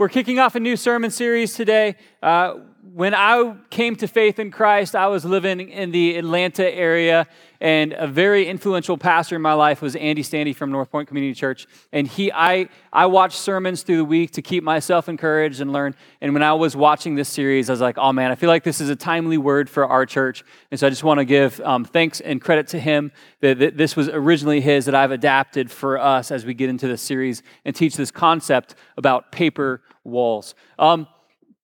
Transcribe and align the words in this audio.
we're 0.00 0.08
kicking 0.08 0.38
off 0.38 0.54
a 0.54 0.60
new 0.60 0.78
sermon 0.78 1.10
series 1.10 1.52
today. 1.52 1.94
Uh, 2.22 2.54
when 2.94 3.14
I 3.14 3.54
came 3.68 3.94
to 3.96 4.08
faith 4.08 4.38
in 4.38 4.50
Christ, 4.50 4.96
I 4.96 5.06
was 5.06 5.24
living 5.24 5.60
in 5.60 5.90
the 5.92 6.16
Atlanta 6.16 6.68
area, 6.68 7.26
and 7.60 7.92
a 7.92 8.06
very 8.06 8.46
influential 8.46 8.96
pastor 8.98 9.36
in 9.36 9.42
my 9.42 9.52
life 9.52 9.82
was 9.82 9.94
Andy 9.94 10.22
Stanley 10.22 10.54
from 10.54 10.72
North 10.72 10.90
Point 10.90 11.06
Community 11.06 11.34
Church. 11.34 11.66
And 11.92 12.08
he, 12.08 12.32
I, 12.32 12.68
I 12.92 13.06
watched 13.06 13.38
sermons 13.38 13.82
through 13.82 13.98
the 13.98 14.04
week 14.04 14.32
to 14.32 14.42
keep 14.42 14.64
myself 14.64 15.08
encouraged 15.08 15.60
and 15.60 15.72
learn. 15.72 15.94
And 16.20 16.32
when 16.32 16.42
I 16.42 16.54
was 16.54 16.74
watching 16.74 17.14
this 17.14 17.28
series, 17.28 17.68
I 17.68 17.74
was 17.74 17.80
like, 17.80 17.98
oh 17.98 18.12
man, 18.12 18.30
I 18.30 18.34
feel 18.34 18.48
like 18.48 18.64
this 18.64 18.80
is 18.80 18.88
a 18.88 18.96
timely 18.96 19.36
word 19.36 19.68
for 19.68 19.86
our 19.86 20.06
church. 20.06 20.42
And 20.70 20.80
so 20.80 20.86
I 20.86 20.90
just 20.90 21.04
want 21.04 21.18
to 21.18 21.26
give 21.26 21.60
um, 21.60 21.84
thanks 21.84 22.20
and 22.20 22.40
credit 22.40 22.68
to 22.68 22.80
him 22.80 23.12
that, 23.40 23.58
that 23.58 23.76
this 23.76 23.94
was 23.94 24.08
originally 24.08 24.62
his 24.62 24.86
that 24.86 24.94
I've 24.94 25.12
adapted 25.12 25.70
for 25.70 25.98
us 25.98 26.30
as 26.30 26.46
we 26.46 26.54
get 26.54 26.70
into 26.70 26.88
this 26.88 27.02
series 27.02 27.42
and 27.64 27.76
teach 27.76 27.94
this 27.94 28.10
concept 28.10 28.74
about 28.96 29.32
paper 29.32 29.82
walls. 30.02 30.54
Um, 30.78 31.06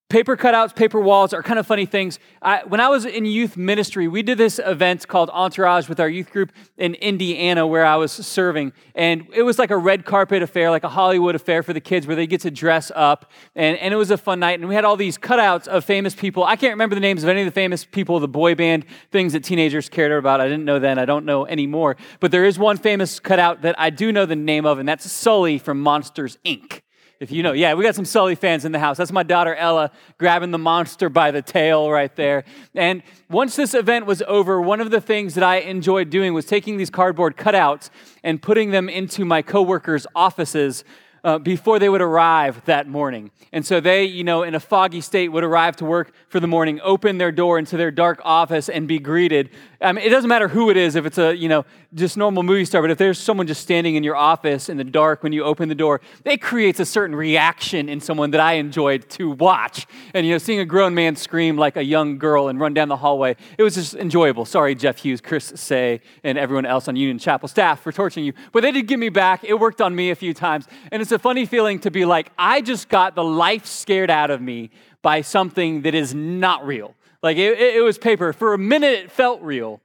Paper 0.09 0.37
cutouts, 0.37 0.73
paper 0.73 1.01
walls 1.01 1.33
are 1.33 1.43
kind 1.43 1.59
of 1.59 1.67
funny 1.67 1.85
things. 1.85 2.21
I, 2.41 2.63
when 2.63 2.79
I 2.79 2.89
was 2.89 3.05
in 3.05 3.25
youth 3.25 3.57
ministry, 3.57 4.07
we 4.07 4.23
did 4.23 4.39
this 4.39 4.61
event 4.65 5.09
called 5.09 5.31
Entourage 5.31 5.89
with 5.89 5.99
our 5.99 6.09
youth 6.09 6.31
group 6.31 6.53
in 6.79 6.95
Indiana 6.95 7.67
where 7.67 7.85
I 7.85 7.97
was 7.97 8.13
serving. 8.13 8.73
And 8.95 9.27
it 9.35 9.43
was 9.43 9.59
like 9.59 9.73
a 9.73 9.77
red 9.77 10.05
carpet 10.05 10.45
affair, 10.45 10.71
like 10.71 10.85
a 10.85 10.89
Hollywood 10.89 11.35
affair 11.35 11.65
for 11.65 11.73
the 11.73 11.81
kids 11.81 12.07
where 12.07 12.15
they 12.15 12.29
get 12.29 12.41
to 12.43 12.53
dress 12.53 12.93
up. 12.95 13.33
And, 13.57 13.77
and 13.79 13.93
it 13.93 13.97
was 13.97 14.13
a 14.13 14.17
fun 14.17 14.39
night. 14.39 14.61
And 14.61 14.69
we 14.69 14.77
had 14.77 14.85
all 14.85 14.95
these 14.97 15.19
cutouts 15.19 15.67
of 15.67 15.85
famous 15.85 16.15
people. 16.15 16.45
I 16.45 16.55
can't 16.55 16.75
remember 16.75 16.95
the 16.95 17.01
names 17.01 17.25
of 17.25 17.29
any 17.29 17.41
of 17.41 17.47
the 17.47 17.51
famous 17.51 17.85
people, 17.85 18.21
the 18.21 18.29
boy 18.29 18.55
band 18.55 18.85
things 19.11 19.33
that 19.33 19.43
teenagers 19.43 19.89
cared 19.89 20.13
about. 20.13 20.41
I 20.41 20.47
didn't 20.47 20.67
know 20.67 20.79
then, 20.79 21.01
I 21.01 21.05
don't 21.05 21.25
know 21.25 21.47
anymore. 21.49 21.97
But 22.21 22.31
there 22.31 22.45
is 22.45 22.61
one 22.61 22.77
famous 22.77 23.19
cutout 23.19 23.63
that 23.63 23.75
I 23.77 23.91
do 23.91 24.13
know 24.13 24.25
the 24.25 24.37
name 24.37 24.67
of, 24.67 24.79
and 24.79 24.89
that's 24.89 25.11
Sully 25.11 25.59
from 25.59 25.81
Monsters, 25.81 26.39
Inc 26.45 26.83
if 27.21 27.31
you 27.31 27.43
know. 27.43 27.53
Yeah, 27.53 27.75
we 27.75 27.85
got 27.85 27.95
some 27.95 28.05
Sully 28.05 28.35
fans 28.35 28.65
in 28.65 28.73
the 28.73 28.79
house. 28.79 28.97
That's 28.97 29.13
my 29.13 29.23
daughter 29.23 29.55
Ella 29.55 29.91
grabbing 30.19 30.51
the 30.51 30.59
monster 30.59 31.09
by 31.09 31.31
the 31.31 31.43
tail 31.43 31.91
right 31.91 32.15
there. 32.17 32.45
And 32.75 33.03
once 33.31 33.57
this 33.57 33.75
event 33.75 34.07
was 34.07 34.23
over, 34.27 34.61
one 34.61 34.81
of 34.81 34.91
the 34.91 35.01
things 35.01 35.35
that 35.35 35.45
I 35.45 35.57
enjoyed 35.57 36.11
doing 36.11 36.35
was 36.35 36.47
taking 36.47 36.77
these 36.77 36.91
cardboard 36.91 37.37
cutouts 37.37 37.91
and 38.23 38.41
putting 38.41 38.71
them 38.71 38.89
into 38.89 39.25
my 39.25 39.43
coworkers' 39.43 40.07
offices 40.15 40.85
uh, 41.27 41.39
before 41.39 41.81
they 41.81 41.89
would 41.89 42.01
arrive 42.01 42.65
that 42.67 42.87
morning. 42.87 43.33
And 43.53 43.67
so 43.67 43.81
they, 43.81 44.05
you 44.05 44.23
know, 44.23 44.45
in 44.45 44.55
a 44.55 44.61
foggy 44.61 45.01
state 45.01 45.29
would 45.29 45.43
arrive 45.43 45.75
to 45.77 45.85
work 45.85 46.13
for 46.29 46.39
the 46.39 46.47
morning, 46.47 46.81
open 46.85 47.19
their 47.19 47.33
door 47.33 47.59
into 47.59 47.77
their 47.77 47.91
dark 47.91 48.21
office 48.25 48.69
and 48.69 48.87
be 48.87 49.01
greeted. 49.01 49.51
I 49.81 49.93
mean, 49.93 50.05
it 50.05 50.09
doesn't 50.09 50.29
matter 50.29 50.49
who 50.49 50.71
it 50.71 50.77
is, 50.77 50.97
if 50.97 51.05
it's 51.05 51.19
a, 51.19 51.35
you 51.35 51.49
know, 51.49 51.65
just 51.95 52.17
normal 52.17 52.43
movie 52.43 52.65
star, 52.65 52.81
but 52.81 52.91
if 52.91 52.99
there's 52.99 53.19
someone 53.19 53.47
just 53.47 53.63
standing 53.63 53.95
in 53.95 54.03
your 54.03 54.17
office 54.17 54.69
in 54.69 54.77
the 54.77 54.85
dark 54.85 55.23
when 55.23 55.33
you 55.33 55.45
open 55.45 55.69
the 55.69 55.75
door, 55.75 56.01
it 56.25 56.41
creates 56.41 56.81
a 56.81 56.87
certain 56.87 57.15
reaction 57.15 57.89
in 57.89 58.01
someone 58.01 58.31
that 58.31 58.41
I 58.41 58.55
enjoyed 58.55 59.09
to 59.11 59.31
watch. 59.31 59.87
And, 60.15 60.27
you 60.27 60.33
know, 60.33 60.39
seeing 60.39 60.61
a 60.61 60.65
grown 60.65 60.95
man 60.95 61.17
scream 61.17 61.57
like 61.57 61.77
a 61.77 61.85
young 61.85 62.19
girl 62.19 62.49
and 62.49 62.59
run 62.59 62.75
down 62.75 62.89
the 62.89 62.97
hallway, 62.97 63.37
it 63.59 63.63
was 63.63 63.75
just 63.75 63.95
enjoyable. 63.95 64.45
Sorry, 64.45 64.75
Jeff 64.75 64.99
Hughes, 64.99 65.21
Chris 65.21 65.53
Say, 65.57 66.01
and 66.25 66.39
everyone 66.39 66.67
else 66.67 66.89
on 66.89 66.97
Union 66.97 67.19
Chapel 67.19 67.49
staff 67.49 67.81
for 67.83 67.93
torturing 67.93 68.27
you. 68.27 68.33
But 68.53 68.63
they 68.63 68.73
did 68.73 68.87
give 68.87 68.99
me 68.99 69.09
back. 69.11 69.45
It 69.45 69.59
worked 69.59 69.81
on 69.81 69.95
me 69.95 70.11
a 70.11 70.17
few 70.17 70.33
times. 70.35 70.67
And 70.91 71.03
it's 71.03 71.13
a 71.13 71.19
funny 71.19 71.47
feeling 71.47 71.79
to 71.81 71.91
be 71.91 72.05
like, 72.05 72.31
I 72.39 72.61
just 72.61 72.89
got 72.89 73.15
the 73.15 73.25
life 73.25 73.67
scared 73.67 74.11
out 74.11 74.31
of 74.31 74.41
me 74.41 74.71
by 75.03 75.21
something 75.21 75.83
that 75.83 75.95
is 75.95 76.15
not 76.15 76.67
real. 76.67 76.95
Like 77.27 77.37
it, 77.37 77.59
it, 77.59 77.83
was 77.83 77.99
paper. 77.99 78.33
For 78.33 78.55
a 78.55 78.59
minute, 78.59 79.05
it 79.05 79.11
felt 79.11 79.43
real. 79.43 79.81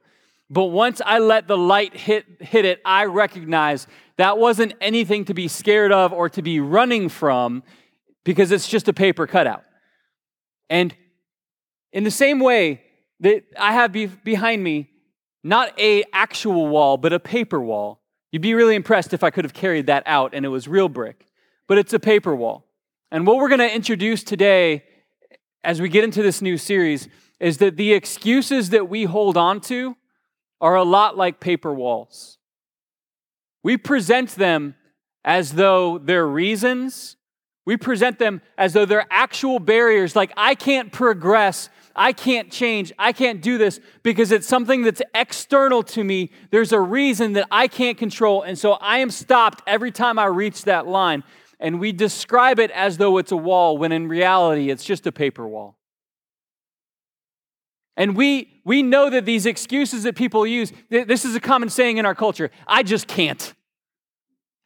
But 0.48 0.66
once 0.66 1.00
I 1.04 1.18
let 1.18 1.48
the 1.48 1.56
light 1.56 1.96
hit, 1.96 2.24
hit 2.40 2.64
it, 2.64 2.80
I 2.84 3.04
recognized 3.06 3.88
that 4.16 4.38
wasn't 4.38 4.74
anything 4.80 5.24
to 5.26 5.34
be 5.34 5.48
scared 5.48 5.92
of 5.92 6.12
or 6.12 6.28
to 6.30 6.42
be 6.42 6.60
running 6.60 7.08
from 7.08 7.62
because 8.24 8.52
it's 8.52 8.68
just 8.68 8.88
a 8.88 8.92
paper 8.92 9.26
cutout. 9.26 9.64
And 10.70 10.94
in 11.92 12.04
the 12.04 12.10
same 12.10 12.38
way 12.38 12.82
that 13.20 13.44
I 13.58 13.72
have 13.72 13.92
be- 13.92 14.06
behind 14.06 14.62
me, 14.62 14.90
not 15.42 15.78
a 15.78 16.04
actual 16.12 16.68
wall, 16.68 16.96
but 16.96 17.12
a 17.12 17.18
paper 17.20 17.60
wall, 17.60 18.02
You'd 18.32 18.40
be 18.40 18.54
really 18.54 18.74
impressed 18.74 19.12
if 19.12 19.22
I 19.22 19.30
could 19.30 19.44
have 19.44 19.52
carried 19.52 19.86
that 19.86 20.02
out 20.06 20.34
and 20.34 20.44
it 20.44 20.48
was 20.48 20.66
real 20.66 20.88
brick, 20.88 21.26
but 21.68 21.76
it's 21.76 21.92
a 21.92 22.00
paper 22.00 22.34
wall. 22.34 22.64
And 23.10 23.26
what 23.26 23.36
we're 23.36 23.50
going 23.50 23.60
to 23.60 23.72
introduce 23.72 24.24
today 24.24 24.84
as 25.62 25.82
we 25.82 25.90
get 25.90 26.02
into 26.02 26.22
this 26.22 26.40
new 26.40 26.56
series 26.56 27.08
is 27.42 27.58
that 27.58 27.76
the 27.76 27.92
excuses 27.92 28.70
that 28.70 28.88
we 28.88 29.04
hold 29.04 29.36
on 29.36 29.60
to 29.60 29.96
are 30.60 30.76
a 30.76 30.84
lot 30.84 31.16
like 31.16 31.40
paper 31.40 31.74
walls. 31.74 32.38
We 33.62 33.76
present 33.76 34.30
them 34.30 34.76
as 35.24 35.52
though 35.52 35.98
they're 35.98 36.26
reasons. 36.26 37.16
We 37.66 37.76
present 37.76 38.18
them 38.18 38.40
as 38.56 38.72
though 38.72 38.86
they're 38.86 39.06
actual 39.10 39.58
barriers, 39.58 40.16
like 40.16 40.32
I 40.36 40.54
can't 40.54 40.90
progress 40.90 41.68
I 41.94 42.12
can't 42.12 42.50
change. 42.50 42.92
I 42.98 43.12
can't 43.12 43.42
do 43.42 43.58
this 43.58 43.80
because 44.02 44.32
it's 44.32 44.46
something 44.46 44.82
that's 44.82 45.02
external 45.14 45.82
to 45.84 46.02
me. 46.02 46.30
There's 46.50 46.72
a 46.72 46.80
reason 46.80 47.34
that 47.34 47.48
I 47.50 47.68
can't 47.68 47.98
control. 47.98 48.42
And 48.42 48.58
so 48.58 48.72
I 48.72 48.98
am 48.98 49.10
stopped 49.10 49.62
every 49.66 49.90
time 49.90 50.18
I 50.18 50.26
reach 50.26 50.64
that 50.64 50.86
line. 50.86 51.22
And 51.60 51.78
we 51.80 51.92
describe 51.92 52.58
it 52.58 52.70
as 52.72 52.96
though 52.96 53.18
it's 53.18 53.32
a 53.32 53.36
wall 53.36 53.78
when 53.78 53.92
in 53.92 54.08
reality 54.08 54.70
it's 54.70 54.84
just 54.84 55.06
a 55.06 55.12
paper 55.12 55.46
wall. 55.46 55.76
And 57.96 58.16
we, 58.16 58.60
we 58.64 58.82
know 58.82 59.10
that 59.10 59.26
these 59.26 59.46
excuses 59.46 60.04
that 60.04 60.16
people 60.16 60.46
use, 60.46 60.72
this 60.88 61.24
is 61.24 61.34
a 61.34 61.40
common 61.40 61.68
saying 61.68 61.98
in 61.98 62.06
our 62.06 62.14
culture 62.14 62.50
I 62.66 62.82
just 62.82 63.06
can't. 63.06 63.52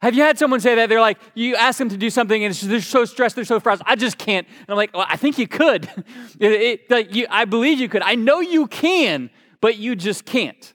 Have 0.01 0.13
you 0.13 0.21
had 0.21 0.37
someone 0.37 0.59
say 0.59 0.75
that? 0.75 0.89
They're 0.89 1.01
like, 1.01 1.17
you 1.33 1.55
ask 1.55 1.79
them 1.79 1.89
to 1.89 1.97
do 1.97 2.11
something 2.11 2.43
and 2.43 2.53
they're 2.53 2.81
so 2.81 3.03
stressed, 3.03 3.35
they're 3.35 3.45
so 3.45 3.59
frazzled. 3.59 3.87
I 3.89 3.95
just 3.95 4.19
can't. 4.19 4.47
And 4.47 4.69
I'm 4.69 4.77
like, 4.77 4.93
well, 4.93 5.07
I 5.09 5.17
think 5.17 5.39
you 5.39 5.47
could. 5.47 5.89
it, 6.39 6.81
it, 6.89 7.09
you, 7.09 7.25
I 7.29 7.45
believe 7.45 7.79
you 7.79 7.89
could. 7.89 8.03
I 8.03 8.13
know 8.13 8.39
you 8.39 8.67
can, 8.67 9.31
but 9.59 9.77
you 9.77 9.95
just 9.95 10.25
can't. 10.25 10.73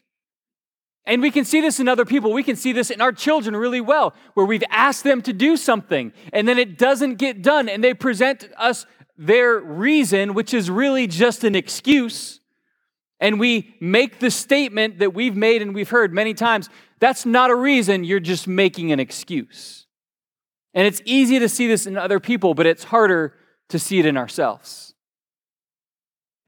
And 1.05 1.23
we 1.23 1.31
can 1.31 1.45
see 1.45 1.61
this 1.61 1.79
in 1.79 1.89
other 1.89 2.05
people. 2.05 2.33
We 2.33 2.43
can 2.43 2.57
see 2.57 2.73
this 2.73 2.91
in 2.91 3.01
our 3.01 3.13
children 3.13 3.57
really 3.57 3.81
well, 3.81 4.15
where 4.35 4.47
we've 4.47 4.63
asked 4.71 5.05
them 5.05 5.23
to 5.23 5.33
do 5.33 5.57
something 5.57 6.13
and 6.33 6.47
then 6.47 6.59
it 6.59 6.77
doesn't 6.77 7.17
get 7.17 7.43
done. 7.43 7.69
And 7.69 7.83
they 7.83 7.95
present 7.95 8.49
us 8.57 8.87
their 9.17 9.59
reason, 9.59 10.35
which 10.35 10.53
is 10.53 10.69
really 10.69 11.07
just 11.07 11.45
an 11.45 11.55
excuse. 11.55 12.41
And 13.23 13.39
we 13.39 13.73
make 13.81 14.19
the 14.19 14.33
statement 14.33 14.99
that 14.99 15.15
we've 15.15 15.37
made 15.37 15.63
and 15.63 15.77
we've 15.77 15.89
heard 15.89 16.13
many 16.13 16.35
times 16.35 16.69
that's 16.99 17.25
not 17.25 17.51
a 17.51 17.55
reason, 17.55 18.03
you're 18.03 18.19
just 18.19 18.49
making 18.49 18.91
an 18.91 18.99
excuse. 18.99 19.87
And 20.75 20.89
it's 20.89 21.01
easy 21.05 21.39
to 21.39 21.49
see 21.49 21.69
this 21.69 21.87
in 21.87 21.97
other 21.97 22.19
people, 22.19 22.53
but 22.55 22.67
it's 22.67 22.83
harder 22.83 23.35
to 23.69 23.79
see 23.79 24.01
it 24.01 24.07
in 24.07 24.17
ourselves. 24.17 24.95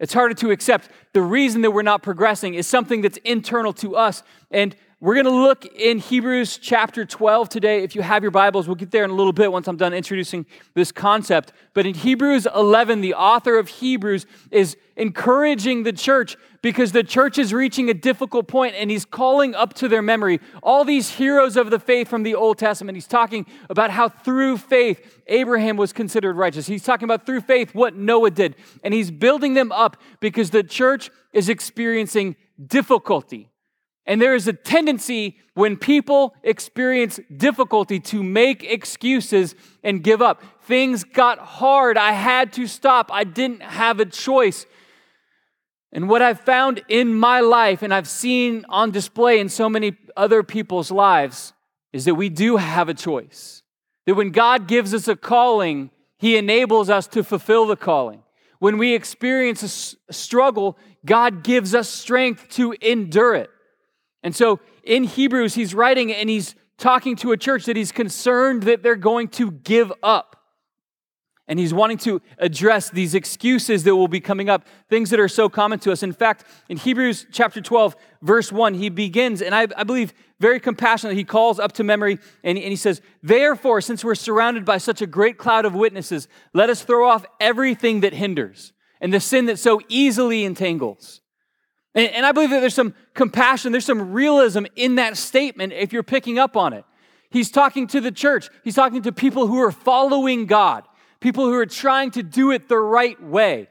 It's 0.00 0.12
harder 0.12 0.34
to 0.34 0.50
accept 0.50 0.88
the 1.12 1.22
reason 1.22 1.62
that 1.62 1.70
we're 1.70 1.82
not 1.82 2.02
progressing 2.02 2.54
is 2.54 2.66
something 2.66 3.02
that's 3.02 3.18
internal 3.18 3.72
to 3.74 3.94
us. 3.94 4.24
And 4.50 4.74
we're 5.04 5.12
going 5.12 5.26
to 5.26 5.30
look 5.30 5.66
in 5.66 5.98
Hebrews 5.98 6.56
chapter 6.56 7.04
12 7.04 7.50
today. 7.50 7.82
If 7.82 7.94
you 7.94 8.00
have 8.00 8.22
your 8.22 8.30
Bibles, 8.30 8.66
we'll 8.66 8.74
get 8.74 8.90
there 8.90 9.04
in 9.04 9.10
a 9.10 9.14
little 9.14 9.34
bit 9.34 9.52
once 9.52 9.68
I'm 9.68 9.76
done 9.76 9.92
introducing 9.92 10.46
this 10.72 10.92
concept. 10.92 11.52
But 11.74 11.84
in 11.84 11.92
Hebrews 11.92 12.46
11, 12.54 13.02
the 13.02 13.12
author 13.12 13.58
of 13.58 13.68
Hebrews 13.68 14.24
is 14.50 14.78
encouraging 14.96 15.82
the 15.82 15.92
church 15.92 16.38
because 16.62 16.92
the 16.92 17.04
church 17.04 17.36
is 17.36 17.52
reaching 17.52 17.90
a 17.90 17.92
difficult 17.92 18.48
point 18.48 18.76
and 18.76 18.90
he's 18.90 19.04
calling 19.04 19.54
up 19.54 19.74
to 19.74 19.88
their 19.88 20.00
memory 20.00 20.40
all 20.62 20.86
these 20.86 21.10
heroes 21.10 21.58
of 21.58 21.68
the 21.68 21.78
faith 21.78 22.08
from 22.08 22.22
the 22.22 22.34
Old 22.34 22.56
Testament. 22.56 22.96
He's 22.96 23.06
talking 23.06 23.44
about 23.68 23.90
how 23.90 24.08
through 24.08 24.56
faith 24.56 25.20
Abraham 25.26 25.76
was 25.76 25.92
considered 25.92 26.38
righteous. 26.38 26.66
He's 26.66 26.82
talking 26.82 27.04
about 27.04 27.26
through 27.26 27.42
faith 27.42 27.74
what 27.74 27.94
Noah 27.94 28.30
did. 28.30 28.56
And 28.82 28.94
he's 28.94 29.10
building 29.10 29.52
them 29.52 29.70
up 29.70 29.98
because 30.20 30.48
the 30.48 30.62
church 30.62 31.10
is 31.34 31.50
experiencing 31.50 32.36
difficulty. 32.66 33.50
And 34.06 34.20
there 34.20 34.34
is 34.34 34.46
a 34.46 34.52
tendency 34.52 35.38
when 35.54 35.76
people 35.76 36.34
experience 36.42 37.20
difficulty 37.34 38.00
to 38.00 38.22
make 38.22 38.62
excuses 38.64 39.54
and 39.82 40.02
give 40.02 40.20
up. 40.20 40.42
Things 40.62 41.04
got 41.04 41.38
hard. 41.38 41.96
I 41.96 42.12
had 42.12 42.52
to 42.54 42.66
stop. 42.66 43.10
I 43.12 43.24
didn't 43.24 43.62
have 43.62 44.00
a 44.00 44.04
choice. 44.04 44.66
And 45.92 46.08
what 46.08 46.22
I've 46.22 46.40
found 46.40 46.82
in 46.88 47.14
my 47.14 47.40
life, 47.40 47.82
and 47.82 47.94
I've 47.94 48.08
seen 48.08 48.66
on 48.68 48.90
display 48.90 49.38
in 49.38 49.48
so 49.48 49.68
many 49.68 49.96
other 50.16 50.42
people's 50.42 50.90
lives, 50.90 51.52
is 51.92 52.04
that 52.04 52.16
we 52.16 52.28
do 52.28 52.56
have 52.56 52.88
a 52.88 52.94
choice. 52.94 53.62
That 54.06 54.16
when 54.16 54.30
God 54.30 54.66
gives 54.66 54.92
us 54.92 55.06
a 55.08 55.16
calling, 55.16 55.90
He 56.18 56.36
enables 56.36 56.90
us 56.90 57.06
to 57.08 57.22
fulfill 57.22 57.66
the 57.66 57.76
calling. 57.76 58.22
When 58.58 58.76
we 58.76 58.94
experience 58.94 59.62
a 60.08 60.12
struggle, 60.12 60.76
God 61.06 61.44
gives 61.44 61.74
us 61.74 61.88
strength 61.88 62.48
to 62.50 62.74
endure 62.80 63.36
it. 63.36 63.50
And 64.24 64.34
so 64.34 64.58
in 64.82 65.04
Hebrews, 65.04 65.54
he's 65.54 65.74
writing 65.74 66.12
and 66.12 66.28
he's 66.28 66.56
talking 66.78 67.14
to 67.16 67.30
a 67.30 67.36
church 67.36 67.66
that 67.66 67.76
he's 67.76 67.92
concerned 67.92 68.64
that 68.64 68.82
they're 68.82 68.96
going 68.96 69.28
to 69.28 69.52
give 69.52 69.92
up. 70.02 70.30
And 71.46 71.58
he's 71.58 71.74
wanting 71.74 71.98
to 71.98 72.22
address 72.38 72.88
these 72.88 73.14
excuses 73.14 73.84
that 73.84 73.94
will 73.94 74.08
be 74.08 74.18
coming 74.18 74.48
up, 74.48 74.66
things 74.88 75.10
that 75.10 75.20
are 75.20 75.28
so 75.28 75.50
common 75.50 75.78
to 75.80 75.92
us. 75.92 76.02
In 76.02 76.14
fact, 76.14 76.44
in 76.70 76.78
Hebrews 76.78 77.26
chapter 77.30 77.60
12, 77.60 77.94
verse 78.22 78.50
1, 78.50 78.72
he 78.72 78.88
begins, 78.88 79.42
and 79.42 79.54
I, 79.54 79.68
I 79.76 79.84
believe 79.84 80.14
very 80.40 80.58
compassionately, 80.58 81.16
he 81.16 81.24
calls 81.24 81.58
up 81.60 81.72
to 81.72 81.84
memory 81.84 82.18
and, 82.42 82.56
and 82.56 82.68
he 82.68 82.76
says, 82.76 83.02
Therefore, 83.22 83.82
since 83.82 84.02
we're 84.02 84.14
surrounded 84.14 84.64
by 84.64 84.78
such 84.78 85.02
a 85.02 85.06
great 85.06 85.36
cloud 85.36 85.66
of 85.66 85.74
witnesses, 85.74 86.28
let 86.54 86.70
us 86.70 86.82
throw 86.82 87.06
off 87.06 87.26
everything 87.38 88.00
that 88.00 88.14
hinders 88.14 88.72
and 89.02 89.12
the 89.12 89.20
sin 89.20 89.44
that 89.46 89.58
so 89.58 89.82
easily 89.90 90.44
entangles. 90.44 91.20
And, 91.94 92.08
and 92.10 92.26
I 92.26 92.32
believe 92.32 92.50
that 92.50 92.60
there's 92.60 92.74
some 92.74 92.94
compassion, 93.14 93.72
there's 93.72 93.84
some 93.84 94.12
realism 94.12 94.64
in 94.76 94.96
that 94.96 95.16
statement 95.16 95.72
if 95.72 95.92
you're 95.92 96.02
picking 96.02 96.38
up 96.38 96.56
on 96.56 96.72
it. 96.72 96.84
He's 97.30 97.50
talking 97.50 97.86
to 97.88 98.00
the 98.00 98.12
church, 98.12 98.48
he's 98.62 98.74
talking 98.74 99.02
to 99.02 99.12
people 99.12 99.46
who 99.46 99.60
are 99.60 99.72
following 99.72 100.46
God 100.46 100.84
people 101.24 101.46
who 101.46 101.54
are 101.54 101.64
trying 101.64 102.10
to 102.10 102.22
do 102.22 102.50
it 102.50 102.68
the 102.68 102.76
right 102.76 103.20
way. 103.22 103.66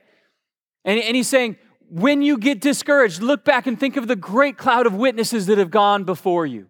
And, 0.84 1.00
and 1.00 1.16
he's 1.16 1.28
saying, 1.28 1.58
when 1.88 2.24
you 2.24 2.40
get 2.40 2.60
discouraged, 2.60 3.22
look 3.22 3.46
back 3.46 3.68
and 3.68 3.80
think 3.80 3.96
of 3.96 4.08
the 4.08 4.16
great 4.16 4.58
cloud 4.58 4.88
of 4.88 4.96
witnesses 4.96 5.46
that 5.46 5.60
have 5.60 5.70
gone 5.70 6.04
before 6.04 6.48
you. 6.48 6.66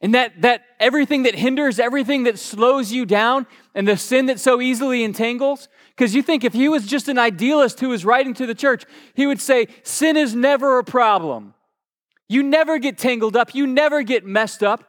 And 0.00 0.14
that, 0.14 0.40
that 0.40 0.62
everything 0.78 1.24
that 1.24 1.34
hinders, 1.34 1.78
everything 1.78 2.24
that 2.24 2.38
slows 2.38 2.90
you 2.90 3.04
down, 3.04 3.46
and 3.74 3.86
the 3.86 3.96
sin 3.96 4.26
that 4.26 4.40
so 4.40 4.60
easily 4.60 5.04
entangles. 5.04 5.68
Because 5.90 6.14
you 6.14 6.22
think 6.22 6.42
if 6.42 6.54
he 6.54 6.68
was 6.68 6.86
just 6.86 7.08
an 7.08 7.18
idealist 7.18 7.80
who 7.80 7.90
was 7.90 8.04
writing 8.04 8.32
to 8.34 8.46
the 8.46 8.54
church, 8.54 8.84
he 9.14 9.26
would 9.26 9.40
say, 9.40 9.66
Sin 9.82 10.16
is 10.16 10.34
never 10.34 10.78
a 10.78 10.84
problem. 10.84 11.54
You 12.28 12.42
never 12.42 12.78
get 12.78 12.96
tangled 12.96 13.36
up, 13.36 13.54
you 13.54 13.66
never 13.66 14.02
get 14.02 14.24
messed 14.24 14.62
up. 14.62 14.84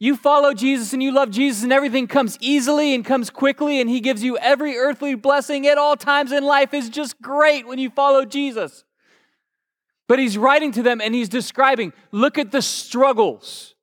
You 0.00 0.14
follow 0.14 0.54
Jesus 0.54 0.92
and 0.92 1.02
you 1.02 1.10
love 1.10 1.30
Jesus, 1.30 1.64
and 1.64 1.72
everything 1.72 2.06
comes 2.06 2.38
easily 2.40 2.94
and 2.94 3.04
comes 3.04 3.30
quickly, 3.30 3.80
and 3.80 3.90
He 3.90 4.00
gives 4.00 4.22
you 4.22 4.36
every 4.38 4.76
earthly 4.76 5.14
blessing 5.14 5.66
at 5.66 5.78
all 5.78 5.96
times 5.96 6.30
in 6.30 6.44
life 6.44 6.72
is 6.72 6.88
just 6.88 7.20
great 7.20 7.66
when 7.66 7.78
you 7.78 7.90
follow 7.90 8.24
Jesus. 8.24 8.84
But 10.06 10.18
He's 10.18 10.38
writing 10.38 10.70
to 10.72 10.82
them 10.82 11.00
and 11.00 11.14
He's 11.14 11.28
describing 11.28 11.92
look 12.12 12.38
at 12.38 12.52
the 12.52 12.62
struggles 12.62 13.74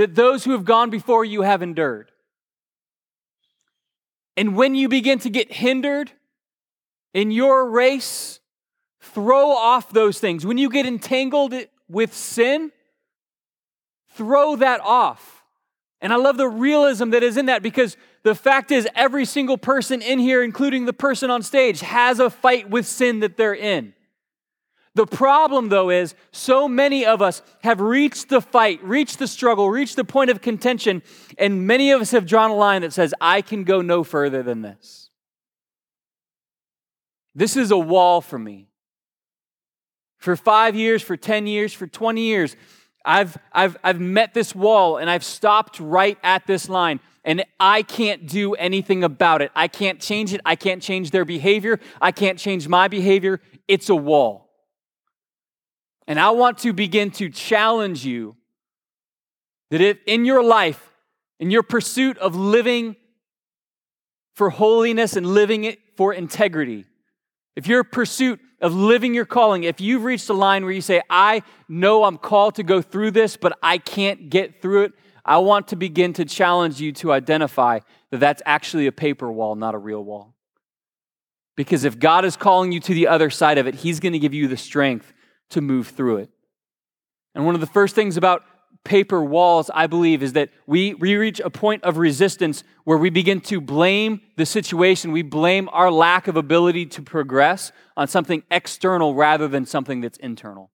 that 0.00 0.14
those 0.14 0.44
who 0.44 0.52
have 0.52 0.64
gone 0.64 0.90
before 0.90 1.24
you 1.24 1.42
have 1.42 1.62
endured. 1.62 2.10
And 4.36 4.56
when 4.56 4.74
you 4.74 4.88
begin 4.88 5.18
to 5.20 5.30
get 5.30 5.52
hindered 5.52 6.12
in 7.14 7.30
your 7.30 7.68
race, 7.68 8.40
throw 9.00 9.50
off 9.50 9.90
those 9.92 10.18
things. 10.20 10.46
When 10.46 10.58
you 10.58 10.70
get 10.70 10.86
entangled 10.86 11.54
with 11.88 12.14
sin, 12.14 12.72
throw 14.14 14.56
that 14.56 14.80
off 14.80 15.40
and 16.00 16.12
I 16.12 16.16
love 16.16 16.36
the 16.36 16.48
realism 16.48 17.10
that 17.10 17.22
is 17.22 17.36
in 17.36 17.46
that 17.46 17.62
because 17.62 17.96
the 18.22 18.34
fact 18.34 18.70
is, 18.70 18.88
every 18.94 19.24
single 19.24 19.58
person 19.58 20.00
in 20.02 20.18
here, 20.18 20.42
including 20.42 20.86
the 20.86 20.92
person 20.92 21.30
on 21.30 21.42
stage, 21.42 21.80
has 21.80 22.20
a 22.20 22.30
fight 22.30 22.70
with 22.70 22.86
sin 22.86 23.20
that 23.20 23.36
they're 23.36 23.54
in. 23.54 23.94
The 24.94 25.06
problem, 25.06 25.68
though, 25.68 25.90
is 25.90 26.14
so 26.32 26.66
many 26.68 27.06
of 27.06 27.22
us 27.22 27.42
have 27.62 27.80
reached 27.80 28.28
the 28.28 28.40
fight, 28.40 28.82
reached 28.82 29.20
the 29.20 29.28
struggle, 29.28 29.70
reached 29.70 29.96
the 29.96 30.04
point 30.04 30.30
of 30.30 30.40
contention, 30.40 31.02
and 31.38 31.66
many 31.66 31.92
of 31.92 32.00
us 32.00 32.10
have 32.10 32.26
drawn 32.26 32.50
a 32.50 32.56
line 32.56 32.82
that 32.82 32.92
says, 32.92 33.14
I 33.20 33.40
can 33.40 33.62
go 33.62 33.82
no 33.82 34.02
further 34.02 34.42
than 34.42 34.62
this. 34.62 35.10
This 37.34 37.56
is 37.56 37.70
a 37.70 37.78
wall 37.78 38.20
for 38.20 38.38
me. 38.38 38.66
For 40.18 40.34
five 40.34 40.74
years, 40.74 41.02
for 41.02 41.16
10 41.16 41.46
years, 41.46 41.72
for 41.72 41.86
20 41.86 42.20
years, 42.20 42.56
I've, 43.04 43.38
I've, 43.52 43.76
I've 43.82 44.00
met 44.00 44.34
this 44.34 44.54
wall 44.54 44.98
and 44.98 45.08
I've 45.08 45.24
stopped 45.24 45.80
right 45.80 46.18
at 46.22 46.46
this 46.46 46.68
line 46.68 47.00
and 47.24 47.44
I 47.58 47.82
can't 47.82 48.26
do 48.26 48.54
anything 48.54 49.04
about 49.04 49.40
it. 49.40 49.50
I 49.54 49.68
can't 49.68 50.00
change 50.00 50.34
it. 50.34 50.40
I 50.44 50.56
can't 50.56 50.82
change 50.82 51.10
their 51.10 51.24
behavior. 51.24 51.80
I 52.00 52.12
can't 52.12 52.38
change 52.38 52.68
my 52.68 52.88
behavior. 52.88 53.40
It's 53.68 53.88
a 53.88 53.96
wall. 53.96 54.49
And 56.10 56.18
I 56.18 56.30
want 56.30 56.58
to 56.58 56.72
begin 56.72 57.12
to 57.12 57.28
challenge 57.28 58.04
you 58.04 58.34
that 59.70 59.80
if 59.80 59.96
in 60.06 60.24
your 60.24 60.42
life, 60.42 60.90
in 61.38 61.52
your 61.52 61.62
pursuit 61.62 62.18
of 62.18 62.34
living 62.34 62.96
for 64.34 64.50
holiness 64.50 65.14
and 65.14 65.24
living 65.24 65.62
it 65.62 65.78
for 65.96 66.12
integrity, 66.12 66.84
if 67.54 67.68
your 67.68 67.84
pursuit 67.84 68.40
of 68.60 68.74
living 68.74 69.14
your 69.14 69.24
calling, 69.24 69.62
if 69.62 69.80
you've 69.80 70.02
reached 70.02 70.28
a 70.28 70.32
line 70.32 70.64
where 70.64 70.72
you 70.72 70.80
say, 70.80 71.00
I 71.08 71.44
know 71.68 72.02
I'm 72.02 72.18
called 72.18 72.56
to 72.56 72.64
go 72.64 72.82
through 72.82 73.12
this, 73.12 73.36
but 73.36 73.56
I 73.62 73.78
can't 73.78 74.30
get 74.30 74.60
through 74.60 74.86
it, 74.86 74.92
I 75.24 75.38
want 75.38 75.68
to 75.68 75.76
begin 75.76 76.12
to 76.14 76.24
challenge 76.24 76.80
you 76.80 76.90
to 76.94 77.12
identify 77.12 77.78
that 78.10 78.18
that's 78.18 78.42
actually 78.44 78.88
a 78.88 78.92
paper 78.92 79.30
wall, 79.30 79.54
not 79.54 79.76
a 79.76 79.78
real 79.78 80.02
wall. 80.02 80.34
Because 81.56 81.84
if 81.84 82.00
God 82.00 82.24
is 82.24 82.36
calling 82.36 82.72
you 82.72 82.80
to 82.80 82.94
the 82.94 83.06
other 83.06 83.30
side 83.30 83.58
of 83.58 83.68
it, 83.68 83.76
He's 83.76 84.00
going 84.00 84.14
to 84.14 84.18
give 84.18 84.34
you 84.34 84.48
the 84.48 84.56
strength 84.56 85.12
to 85.50 85.60
move 85.60 85.88
through 85.88 86.18
it. 86.18 86.30
And 87.34 87.46
one 87.46 87.54
of 87.54 87.60
the 87.60 87.66
first 87.66 87.94
things 87.94 88.16
about 88.16 88.42
paper 88.84 89.22
walls, 89.22 89.70
I 89.74 89.86
believe, 89.86 90.22
is 90.22 90.32
that 90.32 90.50
we, 90.66 90.94
we 90.94 91.16
reach 91.16 91.40
a 91.40 91.50
point 91.50 91.84
of 91.84 91.98
resistance 91.98 92.64
where 92.84 92.98
we 92.98 93.10
begin 93.10 93.40
to 93.42 93.60
blame 93.60 94.20
the 94.36 94.46
situation. 94.46 95.12
We 95.12 95.22
blame 95.22 95.68
our 95.72 95.90
lack 95.90 96.28
of 96.28 96.36
ability 96.36 96.86
to 96.86 97.02
progress 97.02 97.72
on 97.96 98.08
something 98.08 98.42
external 98.50 99.14
rather 99.14 99.48
than 99.48 99.66
something 99.66 100.00
that's 100.00 100.18
internal. 100.18 100.70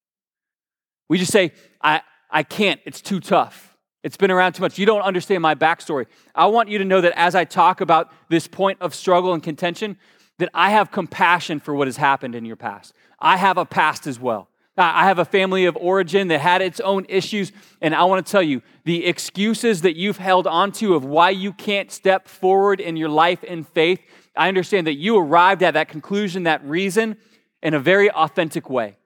We 1.08 1.18
just 1.18 1.32
say, 1.32 1.52
I, 1.82 2.02
I 2.30 2.42
can't, 2.42 2.80
it's 2.84 3.00
too 3.00 3.20
tough. 3.20 3.76
It's 4.02 4.16
been 4.16 4.30
around 4.30 4.52
too 4.52 4.62
much. 4.62 4.78
You 4.78 4.86
don't 4.86 5.02
understand 5.02 5.42
my 5.42 5.56
backstory. 5.56 6.06
I 6.34 6.46
want 6.46 6.68
you 6.68 6.78
to 6.78 6.84
know 6.84 7.00
that 7.00 7.12
as 7.18 7.34
I 7.34 7.44
talk 7.44 7.80
about 7.80 8.12
this 8.28 8.46
point 8.46 8.78
of 8.80 8.94
struggle 8.94 9.34
and 9.34 9.42
contention, 9.42 9.98
that 10.38 10.48
I 10.54 10.70
have 10.70 10.92
compassion 10.92 11.58
for 11.58 11.74
what 11.74 11.88
has 11.88 11.96
happened 11.96 12.34
in 12.34 12.44
your 12.44 12.56
past. 12.56 12.92
I 13.18 13.36
have 13.36 13.58
a 13.58 13.64
past 13.64 14.06
as 14.06 14.20
well. 14.20 14.48
Uh, 14.78 14.82
I 14.94 15.04
have 15.04 15.18
a 15.18 15.24
family 15.24 15.64
of 15.64 15.76
origin 15.76 16.28
that 16.28 16.40
had 16.40 16.60
its 16.60 16.80
own 16.80 17.06
issues, 17.08 17.50
and 17.80 17.94
I 17.94 18.04
want 18.04 18.26
to 18.26 18.30
tell 18.30 18.42
you 18.42 18.60
the 18.84 19.06
excuses 19.06 19.82
that 19.82 19.96
you've 19.96 20.18
held 20.18 20.46
onto 20.46 20.94
of 20.94 21.04
why 21.04 21.30
you 21.30 21.52
can't 21.54 21.90
step 21.90 22.28
forward 22.28 22.78
in 22.80 22.96
your 22.96 23.08
life 23.08 23.42
in 23.42 23.64
faith. 23.64 24.00
I 24.36 24.48
understand 24.48 24.86
that 24.86 24.94
you 24.94 25.16
arrived 25.16 25.62
at 25.62 25.74
that 25.74 25.88
conclusion, 25.88 26.42
that 26.42 26.62
reason, 26.64 27.16
in 27.62 27.72
a 27.72 27.80
very 27.80 28.10
authentic 28.10 28.68
way. 28.68 28.98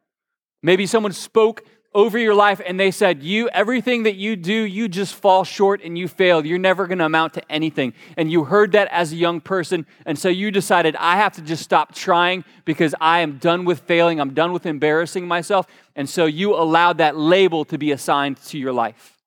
Maybe 0.60 0.86
someone 0.86 1.12
spoke 1.12 1.64
over 1.92 2.18
your 2.18 2.34
life 2.34 2.60
and 2.64 2.78
they 2.78 2.90
said, 2.90 3.22
You, 3.22 3.48
everything 3.48 4.04
that 4.04 4.14
you 4.14 4.36
do, 4.36 4.52
you 4.52 4.88
just 4.88 5.14
fall 5.14 5.44
short 5.44 5.82
and 5.82 5.98
you 5.98 6.06
fail. 6.06 6.44
You're 6.44 6.58
never 6.58 6.86
going 6.86 6.98
to 6.98 7.04
amount 7.04 7.34
to 7.34 7.52
anything. 7.52 7.94
And 8.16 8.30
you 8.30 8.44
heard 8.44 8.72
that 8.72 8.88
as 8.88 9.12
a 9.12 9.16
young 9.16 9.40
person. 9.40 9.86
And 10.06 10.18
so 10.18 10.28
you 10.28 10.50
decided, 10.50 10.94
I 10.96 11.16
have 11.16 11.32
to 11.34 11.42
just 11.42 11.62
stop 11.62 11.94
trying 11.94 12.44
because 12.64 12.94
I 13.00 13.20
am 13.20 13.38
done 13.38 13.64
with 13.64 13.80
failing. 13.80 14.20
I'm 14.20 14.34
done 14.34 14.52
with 14.52 14.66
embarrassing 14.66 15.26
myself. 15.26 15.66
And 15.96 16.08
so 16.08 16.26
you 16.26 16.54
allowed 16.54 16.98
that 16.98 17.16
label 17.16 17.64
to 17.66 17.78
be 17.78 17.90
assigned 17.90 18.36
to 18.44 18.58
your 18.58 18.72
life. 18.72 19.18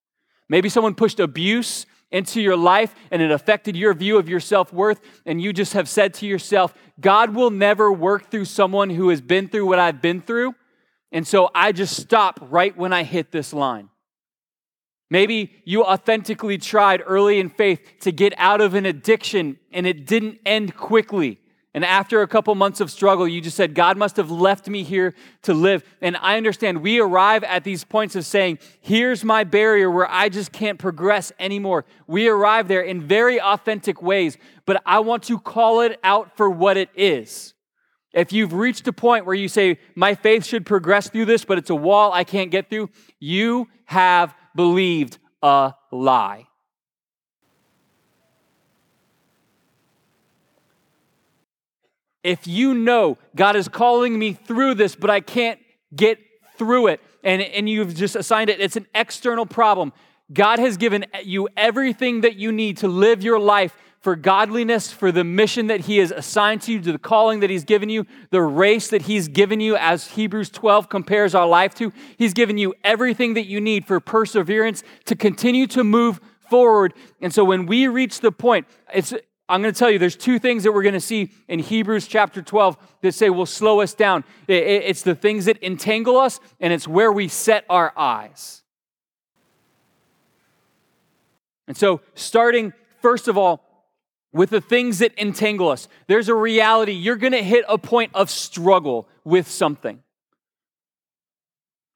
Maybe 0.47 0.69
someone 0.69 0.95
pushed 0.95 1.19
abuse 1.19 1.85
into 2.11 2.39
your 2.39 2.55
life 2.55 2.93
and 3.11 3.21
it 3.21 3.31
affected 3.31 3.75
your 3.75 3.93
view 3.93 4.17
of 4.17 4.29
your 4.29 4.39
self 4.39 4.71
worth. 4.71 5.01
And 5.25 5.41
you 5.41 5.51
just 5.51 5.73
have 5.73 5.89
said 5.89 6.13
to 6.15 6.27
yourself, 6.27 6.73
God 7.01 7.35
will 7.35 7.49
never 7.49 7.91
work 7.91 8.31
through 8.31 8.45
someone 8.45 8.89
who 8.89 9.09
has 9.09 9.19
been 9.19 9.49
through 9.49 9.65
what 9.65 9.79
I've 9.79 10.01
been 10.01 10.21
through. 10.21 10.55
And 11.13 11.27
so 11.27 11.49
I 11.53 11.71
just 11.71 11.95
stop 11.95 12.39
right 12.41 12.75
when 12.75 12.91
I 12.91 13.03
hit 13.03 13.31
this 13.31 13.53
line. 13.53 13.89
Maybe 15.11 15.61
you 15.63 15.83
authentically 15.83 16.57
tried 16.57 17.03
early 17.05 17.39
in 17.39 17.49
faith 17.49 17.99
to 18.01 18.11
get 18.11 18.33
out 18.37 18.61
of 18.61 18.73
an 18.73 18.87
addiction 18.87 19.59
and 19.71 19.85
it 19.85 20.07
didn't 20.07 20.39
end 20.43 20.75
quickly. 20.75 21.39
And 21.75 21.85
after 21.85 22.21
a 22.21 22.27
couple 22.27 22.53
months 22.55 22.81
of 22.81 22.89
struggle, 22.89 23.27
you 23.27 23.41
just 23.41 23.57
said, 23.57 23.75
God 23.75 23.95
must 23.95 24.17
have 24.17 24.31
left 24.31 24.67
me 24.67 24.81
here 24.81 25.13
to 25.43 25.53
live. 25.53 25.83
And 26.01 26.17
I 26.17 26.37
understand 26.37 26.81
we 26.81 26.99
arrive 26.99 27.43
at 27.43 27.63
these 27.63 27.83
points 27.83 28.15
of 28.15 28.25
saying, 28.25 28.57
here's 28.81 29.23
my 29.23 29.43
barrier 29.43 29.89
where 29.89 30.09
I 30.09 30.29
just 30.29 30.51
can't 30.51 30.79
progress 30.79 31.31
anymore. 31.39 31.85
We 32.07 32.27
arrive 32.27 32.67
there 32.67 32.81
in 32.81 33.01
very 33.01 33.39
authentic 33.39 34.01
ways, 34.01 34.37
but 34.65 34.81
I 34.83 34.99
want 34.99 35.23
to 35.23 35.39
call 35.39 35.81
it 35.81 35.99
out 36.03 36.35
for 36.37 36.49
what 36.49 36.77
it 36.77 36.89
is. 36.95 37.53
If 38.13 38.31
you've 38.31 38.53
reached 38.53 38.87
a 38.87 38.93
point 38.93 39.25
where 39.25 39.35
you 39.35 39.47
say, 39.47 39.79
My 39.95 40.15
faith 40.15 40.45
should 40.45 40.65
progress 40.65 41.09
through 41.09 41.25
this, 41.25 41.43
but 41.45 41.57
it's 41.57 41.69
a 41.69 41.75
wall 41.75 42.13
I 42.13 42.23
can't 42.23 42.51
get 42.51 42.69
through, 42.69 42.89
you 43.19 43.67
have 43.85 44.33
believed 44.55 45.17
a 45.41 45.73
lie. 45.91 46.47
If 52.23 52.47
you 52.47 52.73
know 52.73 53.17
God 53.35 53.55
is 53.55 53.67
calling 53.67 54.17
me 54.17 54.33
through 54.33 54.75
this, 54.75 54.95
but 54.95 55.09
I 55.09 55.19
can't 55.19 55.59
get 55.93 56.19
through 56.57 56.87
it, 56.87 57.01
and, 57.23 57.41
and 57.41 57.67
you've 57.67 57.95
just 57.95 58.15
assigned 58.15 58.49
it, 58.49 58.61
it's 58.61 58.77
an 58.77 58.87
external 58.95 59.45
problem. 59.45 59.91
God 60.31 60.59
has 60.59 60.77
given 60.77 61.05
you 61.23 61.49
everything 61.57 62.21
that 62.21 62.35
you 62.35 62.51
need 62.51 62.77
to 62.77 62.87
live 62.87 63.23
your 63.23 63.39
life 63.39 63.75
for 64.03 64.17
godliness, 64.17 64.91
for 64.91 65.13
the 65.13 65.23
mission 65.23 65.67
that 65.67 65.79
He 65.79 65.99
has 65.99 66.11
assigned 66.11 66.61
to 66.63 66.73
you, 66.73 66.81
to 66.81 66.91
the 66.91 66.99
calling 66.99 67.39
that 67.39 67.49
He's 67.49 67.63
given 67.63 67.87
you, 67.87 68.05
the 68.31 68.41
race 68.41 68.89
that 68.89 69.03
He's 69.03 69.29
given 69.29 69.61
you, 69.61 69.77
as 69.77 70.09
Hebrews 70.09 70.49
12 70.49 70.89
compares 70.89 71.33
our 71.33 71.47
life 71.47 71.73
to. 71.75 71.93
He's 72.17 72.33
given 72.33 72.57
you 72.57 72.75
everything 72.83 73.33
that 73.35 73.45
you 73.45 73.61
need 73.61 73.85
for 73.87 74.01
perseverance 74.01 74.83
to 75.05 75.15
continue 75.15 75.67
to 75.67 75.85
move 75.85 76.19
forward. 76.49 76.93
And 77.21 77.33
so 77.33 77.45
when 77.45 77.65
we 77.65 77.87
reach 77.87 78.19
the 78.19 78.33
point, 78.33 78.67
it's 78.93 79.13
I'm 79.47 79.61
going 79.61 79.73
to 79.73 79.79
tell 79.79 79.89
you 79.89 79.99
there's 79.99 80.17
two 80.17 80.37
things 80.37 80.63
that 80.63 80.73
we're 80.73 80.83
going 80.83 80.93
to 80.95 80.99
see 80.99 81.31
in 81.47 81.59
Hebrews 81.59 82.05
chapter 82.07 82.41
12 82.41 82.77
that 83.01 83.13
say 83.13 83.29
will 83.29 83.45
slow 83.45 83.79
us 83.79 83.93
down. 83.93 84.25
It's 84.49 85.03
the 85.03 85.15
things 85.15 85.45
that 85.45 85.63
entangle 85.63 86.17
us, 86.17 86.41
and 86.59 86.73
it's 86.73 86.89
where 86.89 87.11
we 87.11 87.29
set 87.29 87.63
our 87.69 87.93
eyes. 87.97 88.63
And 91.69 91.77
so, 91.77 92.01
starting 92.15 92.73
first 93.01 93.29
of 93.29 93.37
all 93.37 93.72
with 94.33 94.49
the 94.49 94.61
things 94.61 94.99
that 94.99 95.13
entangle 95.17 95.69
us, 95.69 95.87
there's 96.07 96.27
a 96.27 96.35
reality. 96.35 96.91
You're 96.91 97.15
going 97.15 97.33
to 97.33 97.43
hit 97.43 97.63
a 97.69 97.77
point 97.77 98.11
of 98.13 98.29
struggle 98.29 99.07
with 99.23 99.47
something. 99.47 100.01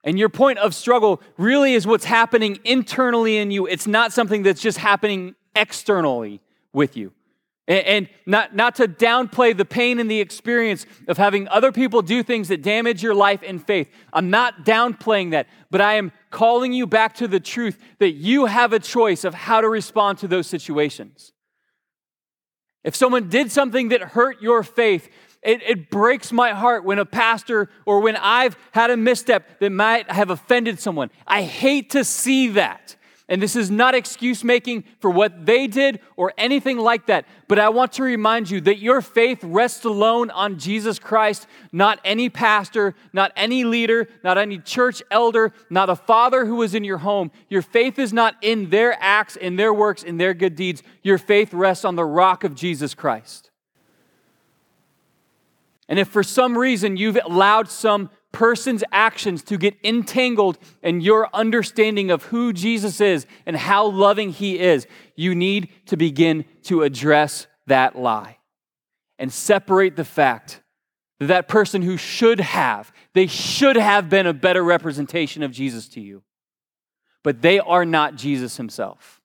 And 0.04 0.18
your 0.18 0.30
point 0.30 0.60
of 0.60 0.74
struggle 0.74 1.22
really 1.38 1.74
is 1.74 1.86
what's 1.86 2.06
happening 2.06 2.60
internally 2.64 3.38
in 3.38 3.52
you. 3.52 3.66
It's 3.66 3.88
not 3.88 4.14
something 4.14 4.44
that's 4.44 4.62
just 4.62 4.78
happening 4.78 5.36
externally 5.56 6.40
with 6.72 6.96
you. 6.96 7.12
And 7.68 8.08
not, 8.26 8.56
not 8.56 8.76
to 8.76 8.88
downplay 8.88 9.58
the 9.58 9.66
pain 9.66 10.00
and 10.00 10.10
the 10.10 10.22
experience 10.22 10.86
of 11.10 11.18
having 11.18 11.50
other 11.50 11.74
people 11.74 12.02
do 12.02 12.24
things 12.24 12.48
that 12.48 12.62
damage 12.62 13.04
your 13.04 13.14
life 13.14 13.42
and 13.46 13.66
faith. 13.66 13.90
I'm 14.14 14.30
not 14.30 14.64
downplaying 14.64 15.32
that, 15.32 15.48
but 15.70 15.82
I 15.82 15.96
am 15.96 16.14
calling 16.32 16.72
you 16.72 16.88
back 16.88 17.16
to 17.16 17.28
the 17.28 17.42
truth 17.42 17.78
that 18.00 18.12
you 18.12 18.46
have 18.46 18.72
a 18.72 18.80
choice 18.80 19.26
of 19.26 19.34
how 19.34 19.60
to 19.60 19.68
respond 19.68 20.20
to 20.20 20.30
those 20.30 20.48
situations. 20.48 21.34
If 22.88 22.96
someone 22.96 23.28
did 23.28 23.52
something 23.52 23.90
that 23.90 24.02
hurt 24.02 24.42
your 24.42 24.64
faith, 24.64 25.10
it, 25.44 25.62
it, 25.62 25.90
breaks 25.90 26.32
my 26.32 26.52
heart 26.52 26.86
when 26.86 27.00
a 27.00 27.06
pastor 27.06 27.70
or 27.86 28.00
when 28.00 28.16
I've 28.16 28.56
had 28.72 28.92
a 28.92 28.96
misstep 28.96 29.60
that 29.60 29.74
might 29.74 30.10
have 30.10 30.30
offended 30.30 30.80
someone. 30.80 31.12
I 31.28 31.42
hate 31.42 31.90
to 31.90 32.06
see 32.06 32.48
that. 32.52 32.96
And 33.30 33.42
this 33.42 33.58
is 33.58 33.70
not 33.70 33.94
excuse 33.94 34.42
making 34.42 34.86
for 35.00 35.10
what 35.10 35.46
they 35.46 35.68
did 35.68 36.00
or 36.16 36.34
anything 36.38 36.78
like 36.78 37.08
that. 37.08 37.26
But 37.50 37.60
I 37.60 37.68
want 37.68 37.92
to 37.94 38.04
remind 38.04 38.50
you 38.50 38.62
that 38.62 38.80
your 38.80 39.02
faith 39.02 39.44
rests 39.44 39.84
alone 39.84 40.30
on 40.30 40.58
Jesus 40.58 40.98
Christ, 40.98 41.46
not 41.74 42.00
any 42.06 42.30
pastor, 42.30 42.96
not 43.12 43.34
any 43.36 43.66
leader, 43.66 44.08
not 44.24 44.38
any 44.38 44.60
church 44.60 45.04
elder, 45.12 45.52
not 45.70 45.90
a 45.90 45.96
father 45.96 46.46
who 46.46 46.56
was 46.56 46.74
in 46.74 46.86
your 46.86 47.00
home. 47.00 47.32
Your 47.50 47.62
faith 47.62 48.00
is 48.00 48.14
not 48.14 48.36
in 48.42 48.70
their 48.70 48.96
acts, 49.02 49.36
in 49.36 49.58
their 49.58 49.74
works, 49.74 50.04
in 50.04 50.18
their 50.18 50.34
good 50.34 50.56
deeds. 50.56 50.82
Your 51.04 51.18
faith 51.18 51.54
rests 51.54 51.84
on 51.84 51.98
the 51.98 52.06
rock 52.06 52.46
of 52.46 52.56
Jesus 52.56 52.94
Christ. 52.94 53.52
And 55.90 56.00
if 56.00 56.08
for 56.08 56.24
some 56.24 56.58
reason 56.58 56.96
you've 56.96 57.20
allowed 57.26 57.70
some 57.70 58.10
person's 58.38 58.84
actions 58.92 59.42
to 59.42 59.58
get 59.58 59.76
entangled 59.84 60.60
in 60.84 61.02
your 61.02 61.28
understanding 61.34 62.12
of 62.12 62.22
who 62.26 62.54
Jesus 62.54 63.02
is 63.02 63.26
and 63.48 63.58
how 63.58 63.88
loving 63.88 64.30
he 64.30 64.60
is, 64.60 64.86
you 65.16 65.34
need 65.34 65.70
to 65.88 65.98
begin 65.98 66.46
to 66.62 66.84
address 66.84 67.48
that 67.66 67.98
lie 67.98 68.38
and 69.18 69.34
separate 69.34 69.96
the 69.96 70.06
fact 70.06 70.62
that 71.20 71.26
that 71.26 71.48
person 71.48 71.82
who 71.82 71.98
should 71.98 72.40
have, 72.40 72.94
they 73.16 73.26
should 73.26 73.76
have 73.76 74.08
been 74.08 74.28
a 74.28 74.36
better 74.36 74.64
representation 74.64 75.42
of 75.42 75.52
Jesus 75.52 75.90
to 75.90 76.00
you, 76.00 76.22
but 77.24 77.42
they 77.42 77.58
are 77.60 77.86
not 77.86 78.18
Jesus 78.18 78.56
himself. 78.58 79.20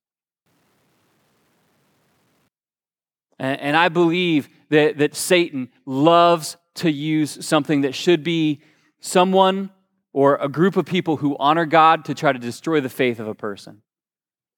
And, 3.38 3.60
and 3.60 3.76
I 3.76 3.90
believe 3.90 4.48
that, 4.70 4.96
that 4.96 5.14
Satan 5.14 5.68
loves 5.84 6.56
to 6.76 6.90
use 6.90 7.44
something 7.44 7.82
that 7.82 7.94
should 7.94 8.24
be 8.24 8.62
someone 9.02 9.70
or 10.14 10.36
a 10.36 10.48
group 10.48 10.76
of 10.76 10.86
people 10.86 11.18
who 11.18 11.36
honor 11.38 11.66
God 11.66 12.06
to 12.06 12.14
try 12.14 12.32
to 12.32 12.38
destroy 12.38 12.80
the 12.80 12.88
faith 12.88 13.20
of 13.20 13.28
a 13.28 13.34
person. 13.34 13.82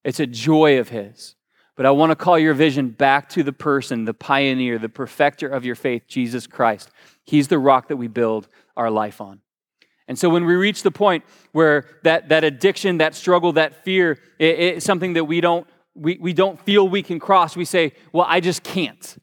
It's 0.04 0.20
a 0.20 0.26
joy 0.26 0.78
of 0.78 0.90
His. 0.90 1.34
But 1.76 1.86
I 1.86 1.90
want 1.90 2.10
to 2.10 2.16
call 2.16 2.38
your 2.38 2.54
vision 2.54 2.90
back 2.90 3.28
to 3.30 3.42
the 3.42 3.52
person, 3.52 4.04
the 4.04 4.14
pioneer, 4.14 4.78
the 4.78 4.88
perfecter 4.88 5.48
of 5.48 5.64
your 5.64 5.74
faith, 5.74 6.04
Jesus 6.06 6.46
Christ. 6.46 6.90
He's 7.24 7.48
the 7.48 7.58
rock 7.58 7.88
that 7.88 7.96
we 7.96 8.06
build 8.06 8.46
our 8.76 8.90
life 8.90 9.20
on. 9.20 9.40
And 10.06 10.18
so 10.18 10.28
when 10.28 10.44
we 10.44 10.54
reach 10.54 10.82
the 10.82 10.90
point 10.90 11.24
where 11.52 11.86
that, 12.02 12.28
that 12.28 12.44
addiction, 12.44 12.98
that 12.98 13.14
struggle, 13.14 13.52
that 13.54 13.82
fear 13.84 14.18
it, 14.38 14.82
something 14.82 15.14
that 15.14 15.24
we 15.24 15.40
don't, 15.40 15.66
we, 15.94 16.18
we 16.20 16.32
don't 16.32 16.60
feel 16.60 16.86
we 16.86 17.02
can 17.02 17.18
cross, 17.18 17.56
we 17.56 17.64
say, 17.64 17.92
well, 18.12 18.26
I 18.28 18.40
just 18.40 18.62
can't. 18.62 19.16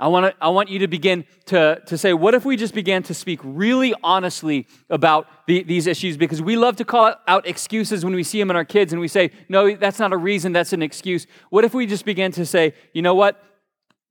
I 0.00 0.08
want, 0.08 0.26
to, 0.26 0.44
I 0.44 0.48
want 0.48 0.70
you 0.70 0.80
to 0.80 0.88
begin 0.88 1.24
to, 1.46 1.80
to 1.86 1.96
say, 1.96 2.12
what 2.12 2.34
if 2.34 2.44
we 2.44 2.56
just 2.56 2.74
began 2.74 3.04
to 3.04 3.14
speak 3.14 3.38
really 3.44 3.94
honestly 4.02 4.66
about 4.90 5.28
the, 5.46 5.62
these 5.62 5.86
issues? 5.86 6.16
Because 6.16 6.42
we 6.42 6.56
love 6.56 6.74
to 6.76 6.84
call 6.84 7.14
out 7.28 7.46
excuses 7.46 8.04
when 8.04 8.12
we 8.12 8.24
see 8.24 8.40
them 8.40 8.50
in 8.50 8.56
our 8.56 8.64
kids 8.64 8.92
and 8.92 9.00
we 9.00 9.06
say, 9.06 9.30
no, 9.48 9.76
that's 9.76 10.00
not 10.00 10.12
a 10.12 10.16
reason, 10.16 10.52
that's 10.52 10.72
an 10.72 10.82
excuse. 10.82 11.28
What 11.50 11.64
if 11.64 11.74
we 11.74 11.86
just 11.86 12.04
began 12.04 12.32
to 12.32 12.44
say, 12.44 12.74
you 12.92 13.02
know 13.02 13.14
what? 13.14 13.40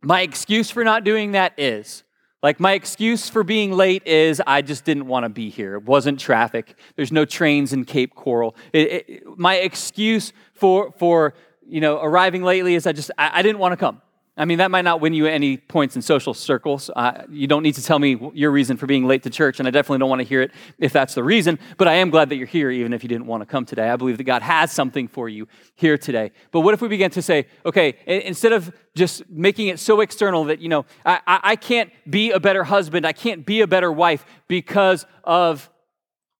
My 0.01 0.21
excuse 0.21 0.69
for 0.69 0.85
not 0.85 1.03
doing 1.03 1.33
that 1.33 1.53
is, 1.57 2.03
like, 2.41 2.59
my 2.59 2.73
excuse 2.73 3.29
for 3.29 3.43
being 3.43 3.71
late 3.71 4.05
is 4.05 4.41
I 4.45 4.61
just 4.61 4.83
didn't 4.83 5.07
want 5.07 5.23
to 5.23 5.29
be 5.29 5.49
here. 5.49 5.75
It 5.75 5.83
wasn't 5.83 6.19
traffic. 6.19 6.77
There's 6.95 7.11
no 7.11 7.23
trains 7.23 7.71
in 7.71 7.85
Cape 7.85 8.15
Coral. 8.15 8.55
It, 8.73 9.05
it, 9.07 9.23
my 9.37 9.55
excuse 9.55 10.33
for, 10.53 10.93
for, 10.97 11.35
you 11.65 11.79
know, 11.79 12.01
arriving 12.01 12.43
lately 12.43 12.75
is 12.75 12.85
I 12.85 12.91
just, 12.91 13.11
I, 13.17 13.39
I 13.39 13.41
didn't 13.41 13.59
want 13.59 13.73
to 13.73 13.77
come. 13.77 14.01
I 14.35 14.45
mean, 14.45 14.57
that 14.57 14.71
might 14.71 14.81
not 14.81 14.99
win 14.99 15.13
you 15.13 15.27
any 15.27 15.57
points 15.57 15.95
in 15.95 16.01
social 16.01 16.33
circles. 16.33 16.89
Uh, 16.95 17.23
you 17.29 17.45
don't 17.45 17.61
need 17.61 17.75
to 17.75 17.83
tell 17.83 17.99
me 17.99 18.17
your 18.33 18.49
reason 18.49 18.77
for 18.77 18.87
being 18.87 19.05
late 19.05 19.21
to 19.23 19.29
church, 19.29 19.59
and 19.59 19.67
I 19.67 19.71
definitely 19.71 19.99
don't 19.99 20.09
want 20.09 20.21
to 20.21 20.27
hear 20.27 20.41
it 20.41 20.51
if 20.79 20.91
that's 20.91 21.13
the 21.13 21.23
reason. 21.23 21.59
But 21.77 21.87
I 21.87 21.93
am 21.93 22.09
glad 22.09 22.29
that 22.29 22.37
you're 22.37 22.47
here, 22.47 22.71
even 22.71 22.93
if 22.93 23.03
you 23.03 23.09
didn't 23.09 23.27
want 23.27 23.41
to 23.41 23.45
come 23.45 23.63
today. 23.63 23.91
I 23.91 23.95
believe 23.95 24.17
that 24.17 24.23
God 24.23 24.41
has 24.41 24.71
something 24.71 25.07
for 25.07 25.29
you 25.29 25.47
here 25.75 25.99
today. 25.99 26.31
But 26.51 26.61
what 26.61 26.73
if 26.73 26.81
we 26.81 26.87
begin 26.87 27.11
to 27.11 27.21
say, 27.21 27.45
okay, 27.63 27.95
instead 28.07 28.53
of 28.53 28.73
just 28.95 29.29
making 29.29 29.67
it 29.67 29.79
so 29.79 30.01
external 30.01 30.45
that, 30.45 30.59
you 30.59 30.69
know, 30.69 30.85
I, 31.05 31.19
I 31.27 31.55
can't 31.55 31.91
be 32.09 32.31
a 32.31 32.39
better 32.39 32.63
husband, 32.63 33.05
I 33.05 33.13
can't 33.13 33.45
be 33.45 33.61
a 33.61 33.67
better 33.67 33.91
wife 33.91 34.25
because 34.47 35.05
of, 35.23 35.69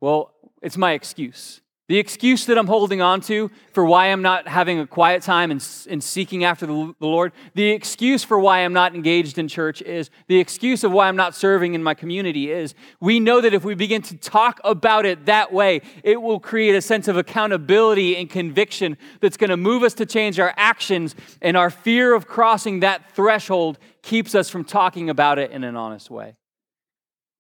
well, 0.02 0.34
it's 0.64 0.78
my 0.78 0.94
excuse. 0.94 1.62
The 1.90 1.98
excuse 1.98 2.46
that 2.46 2.58
I'm 2.58 2.68
holding 2.68 3.02
on 3.02 3.20
to 3.22 3.52
for 3.74 3.84
why 3.84 4.08
I'm 4.08 4.22
not 4.22 4.48
having 4.48 4.80
a 4.80 4.88
quiet 4.88 5.22
time 5.22 5.52
and, 5.52 5.68
and 5.90 6.02
seeking 6.02 6.46
after 6.46 6.66
the, 6.66 6.96
the 7.00 7.08
Lord, 7.08 7.34
the 7.56 7.72
excuse 7.72 8.24
for 8.24 8.40
why 8.40 8.60
I'm 8.60 8.72
not 8.72 8.96
engaged 8.96 9.38
in 9.38 9.50
church 9.50 9.82
is, 9.82 10.10
the 10.28 10.40
excuse 10.40 10.86
of 10.86 10.94
why 10.94 11.10
I'm 11.10 11.18
not 11.18 11.36
serving 11.36 11.74
in 11.74 11.84
my 11.84 11.94
community 11.94 12.50
is, 12.50 12.74
we 13.02 13.20
know 13.20 13.42
that 13.42 13.54
if 13.54 13.66
we 13.66 13.76
begin 13.76 14.02
to 14.04 14.16
talk 14.16 14.62
about 14.64 15.06
it 15.06 15.26
that 15.26 15.52
way, 15.52 15.82
it 16.06 16.22
will 16.22 16.40
create 16.40 16.74
a 16.74 16.82
sense 16.82 17.10
of 17.10 17.18
accountability 17.18 18.16
and 18.16 18.30
conviction 18.30 18.98
that's 19.20 19.36
going 19.36 19.50
to 19.50 19.58
move 19.58 19.84
us 19.84 19.94
to 19.96 20.06
change 20.06 20.40
our 20.40 20.54
actions, 20.56 21.16
and 21.42 21.58
our 21.58 21.70
fear 21.70 22.16
of 22.16 22.28
crossing 22.28 22.80
that 22.80 23.12
threshold 23.14 23.78
keeps 24.02 24.36
us 24.36 24.50
from 24.50 24.64
talking 24.64 25.10
about 25.10 25.38
it 25.38 25.52
in 25.52 25.66
an 25.66 25.76
honest 25.76 26.10
way. 26.10 26.36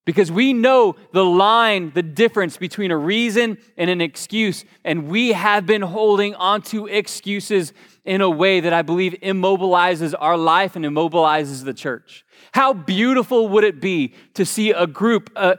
Because 0.05 0.29
we 0.29 0.51
know 0.51 0.97
the 1.13 1.23
line, 1.23 1.91
the 1.93 2.03
difference 2.03 2.57
between 2.57 2.91
a 2.91 2.97
reason 2.97 3.57
and 3.77 3.89
an 3.89 4.01
excuse. 4.01 4.65
And 4.83 5.07
we 5.07 5.31
have 5.31 5.65
been 5.65 5.81
holding 5.81 6.35
onto 6.35 6.87
excuses 6.87 7.71
in 8.03 8.19
a 8.19 8.29
way 8.29 8.59
that 8.59 8.73
I 8.73 8.81
believe 8.81 9.15
immobilizes 9.23 10.13
our 10.19 10.35
life 10.35 10.75
and 10.75 10.83
immobilizes 10.83 11.63
the 11.63 11.73
church. 11.73 12.25
How 12.51 12.73
beautiful 12.73 13.47
would 13.47 13.63
it 13.63 13.79
be 13.79 14.13
to 14.33 14.45
see 14.45 14.71
a 14.71 14.85
group, 14.85 15.29
uh, 15.37 15.55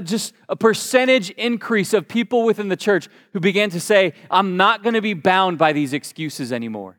just 0.00 0.32
a 0.48 0.56
percentage 0.56 1.28
increase 1.30 1.92
of 1.92 2.08
people 2.08 2.44
within 2.44 2.68
the 2.68 2.76
church 2.76 3.08
who 3.34 3.40
began 3.40 3.68
to 3.70 3.80
say, 3.80 4.14
I'm 4.30 4.56
not 4.56 4.82
going 4.82 4.94
to 4.94 5.02
be 5.02 5.12
bound 5.12 5.58
by 5.58 5.74
these 5.74 5.92
excuses 5.92 6.50
anymore 6.50 6.98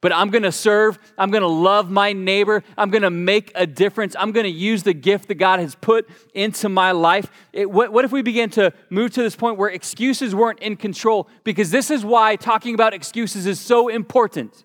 but 0.00 0.12
I'm 0.12 0.30
going 0.30 0.44
to 0.44 0.52
serve. 0.52 0.98
I'm 1.18 1.30
going 1.30 1.42
to 1.42 1.48
love 1.48 1.90
my 1.90 2.12
neighbor. 2.12 2.62
I'm 2.78 2.90
going 2.90 3.02
to 3.02 3.10
make 3.10 3.52
a 3.54 3.66
difference. 3.66 4.16
I'm 4.18 4.32
going 4.32 4.44
to 4.44 4.50
use 4.50 4.82
the 4.82 4.94
gift 4.94 5.28
that 5.28 5.34
God 5.34 5.60
has 5.60 5.74
put 5.74 6.08
into 6.34 6.68
my 6.68 6.92
life. 6.92 7.30
It, 7.52 7.70
what, 7.70 7.92
what 7.92 8.04
if 8.04 8.12
we 8.12 8.22
begin 8.22 8.50
to 8.50 8.72
move 8.88 9.12
to 9.12 9.22
this 9.22 9.36
point 9.36 9.58
where 9.58 9.68
excuses 9.68 10.34
weren't 10.34 10.60
in 10.60 10.76
control? 10.76 11.28
Because 11.44 11.70
this 11.70 11.90
is 11.90 12.04
why 12.04 12.36
talking 12.36 12.74
about 12.74 12.94
excuses 12.94 13.46
is 13.46 13.60
so 13.60 13.88
important. 13.88 14.64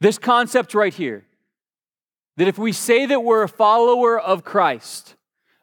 This 0.00 0.18
concept 0.18 0.74
right 0.74 0.94
here 0.94 1.24
that 2.36 2.48
if 2.48 2.58
we 2.58 2.72
say 2.72 3.06
that 3.06 3.24
we're 3.24 3.42
a 3.42 3.48
follower 3.48 4.18
of 4.18 4.44
Christ, 4.44 5.16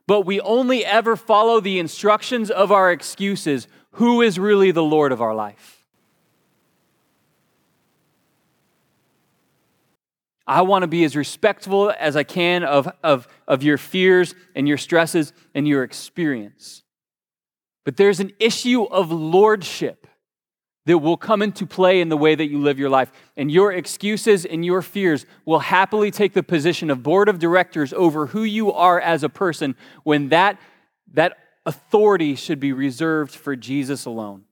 but 0.07 0.21
we 0.21 0.39
only 0.41 0.85
ever 0.85 1.15
follow 1.15 1.59
the 1.59 1.79
instructions 1.79 2.51
of 2.51 2.71
our 2.71 2.91
excuses, 2.91 3.67
who 3.91 4.21
is 4.21 4.37
really 4.37 4.71
the 4.71 4.83
Lord 4.83 5.11
of 5.11 5.21
our 5.21 5.33
life? 5.33 5.74
I 10.47 10.61
want 10.61 10.83
to 10.83 10.87
be 10.87 11.03
as 11.03 11.15
respectful 11.15 11.91
as 11.97 12.15
I 12.15 12.23
can 12.23 12.63
of, 12.63 12.87
of, 13.03 13.27
of 13.47 13.63
your 13.63 13.77
fears 13.77 14.35
and 14.55 14.67
your 14.67 14.77
stresses 14.77 15.33
and 15.53 15.67
your 15.67 15.83
experience. 15.83 16.83
But 17.83 17.97
there's 17.97 18.19
an 18.19 18.31
issue 18.39 18.83
of 18.83 19.11
lordship 19.11 20.07
that 20.85 20.99
will 20.99 21.17
come 21.17 21.41
into 21.41 21.65
play 21.65 21.99
in 21.99 22.09
the 22.09 22.17
way 22.17 22.35
that 22.35 22.45
you 22.45 22.59
live 22.59 22.77
your 22.77 22.89
life. 22.89 23.11
And 23.35 23.51
your 23.51 23.71
excuses 23.71 24.45
and 24.45 24.63
your 24.63 24.81
fears 24.81 25.25
will 25.43 25.59
happily 25.59 26.11
take 26.11 26.33
the 26.33 26.43
position 26.43 26.91
of 26.91 27.01
board 27.01 27.27
of 27.27 27.39
directors 27.39 27.91
over 27.93 28.27
who 28.27 28.43
you 28.43 28.71
are 28.71 28.99
as 28.99 29.23
a 29.23 29.29
person 29.29 29.75
when 30.03 30.29
that, 30.29 30.59
that 31.13 31.37
authority 31.65 32.35
should 32.35 32.59
be 32.59 32.71
reserved 32.71 33.33
for 33.33 33.55
Jesus 33.55 34.05
alone. 34.05 34.43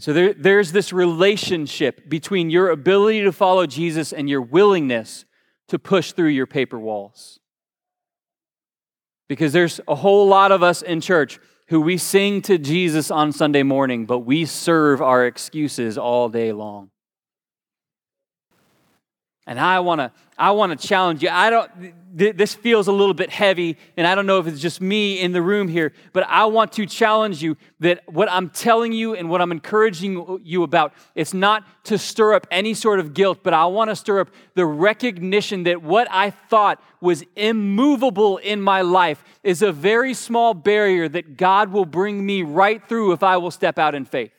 So 0.00 0.12
there, 0.12 0.32
there's 0.32 0.72
this 0.72 0.92
relationship 0.92 2.08
between 2.08 2.50
your 2.50 2.70
ability 2.70 3.22
to 3.22 3.32
follow 3.32 3.66
Jesus 3.66 4.12
and 4.12 4.28
your 4.28 4.40
willingness 4.40 5.24
to 5.68 5.78
push 5.78 6.12
through 6.12 6.28
your 6.28 6.46
paper 6.46 6.78
walls. 6.78 7.38
Because 9.28 9.52
there's 9.52 9.80
a 9.86 9.94
whole 9.94 10.26
lot 10.26 10.52
of 10.52 10.62
us 10.62 10.82
in 10.82 11.00
church 11.00 11.38
who 11.68 11.80
we 11.80 11.96
sing 11.98 12.42
to 12.42 12.58
Jesus 12.58 13.10
on 13.10 13.30
Sunday 13.30 13.62
morning, 13.62 14.06
but 14.06 14.20
we 14.20 14.44
serve 14.44 15.00
our 15.00 15.26
excuses 15.26 15.96
all 15.96 16.28
day 16.28 16.52
long. 16.52 16.90
And 19.46 19.60
I 19.60 19.80
want 19.80 20.00
to 20.00 20.12
I 20.40 20.52
want 20.52 20.78
to 20.78 20.88
challenge 20.88 21.22
you. 21.22 21.28
I 21.28 21.50
don't 21.50 21.70
th- 22.16 22.34
this 22.34 22.54
feels 22.54 22.88
a 22.88 22.92
little 22.92 23.12
bit 23.12 23.28
heavy 23.28 23.76
and 23.98 24.06
I 24.06 24.14
don't 24.14 24.24
know 24.24 24.38
if 24.38 24.46
it's 24.46 24.58
just 24.58 24.80
me 24.80 25.20
in 25.20 25.32
the 25.32 25.42
room 25.42 25.68
here, 25.68 25.92
but 26.14 26.24
I 26.26 26.46
want 26.46 26.72
to 26.72 26.86
challenge 26.86 27.42
you 27.42 27.58
that 27.80 28.02
what 28.10 28.30
I'm 28.32 28.48
telling 28.48 28.92
you 28.92 29.14
and 29.14 29.28
what 29.28 29.42
I'm 29.42 29.52
encouraging 29.52 30.40
you 30.42 30.62
about 30.62 30.94
it's 31.14 31.34
not 31.34 31.64
to 31.84 31.98
stir 31.98 32.32
up 32.32 32.46
any 32.50 32.72
sort 32.72 33.00
of 33.00 33.12
guilt, 33.12 33.40
but 33.42 33.52
I 33.52 33.66
want 33.66 33.90
to 33.90 33.96
stir 33.96 34.20
up 34.20 34.30
the 34.54 34.64
recognition 34.64 35.64
that 35.64 35.82
what 35.82 36.08
I 36.10 36.30
thought 36.30 36.82
was 37.02 37.22
immovable 37.36 38.38
in 38.38 38.62
my 38.62 38.80
life 38.80 39.22
is 39.42 39.60
a 39.60 39.72
very 39.72 40.14
small 40.14 40.54
barrier 40.54 41.06
that 41.06 41.36
God 41.36 41.70
will 41.70 41.84
bring 41.84 42.24
me 42.24 42.42
right 42.42 42.82
through 42.88 43.12
if 43.12 43.22
I 43.22 43.36
will 43.36 43.50
step 43.50 43.78
out 43.78 43.94
in 43.94 44.06
faith. 44.06 44.32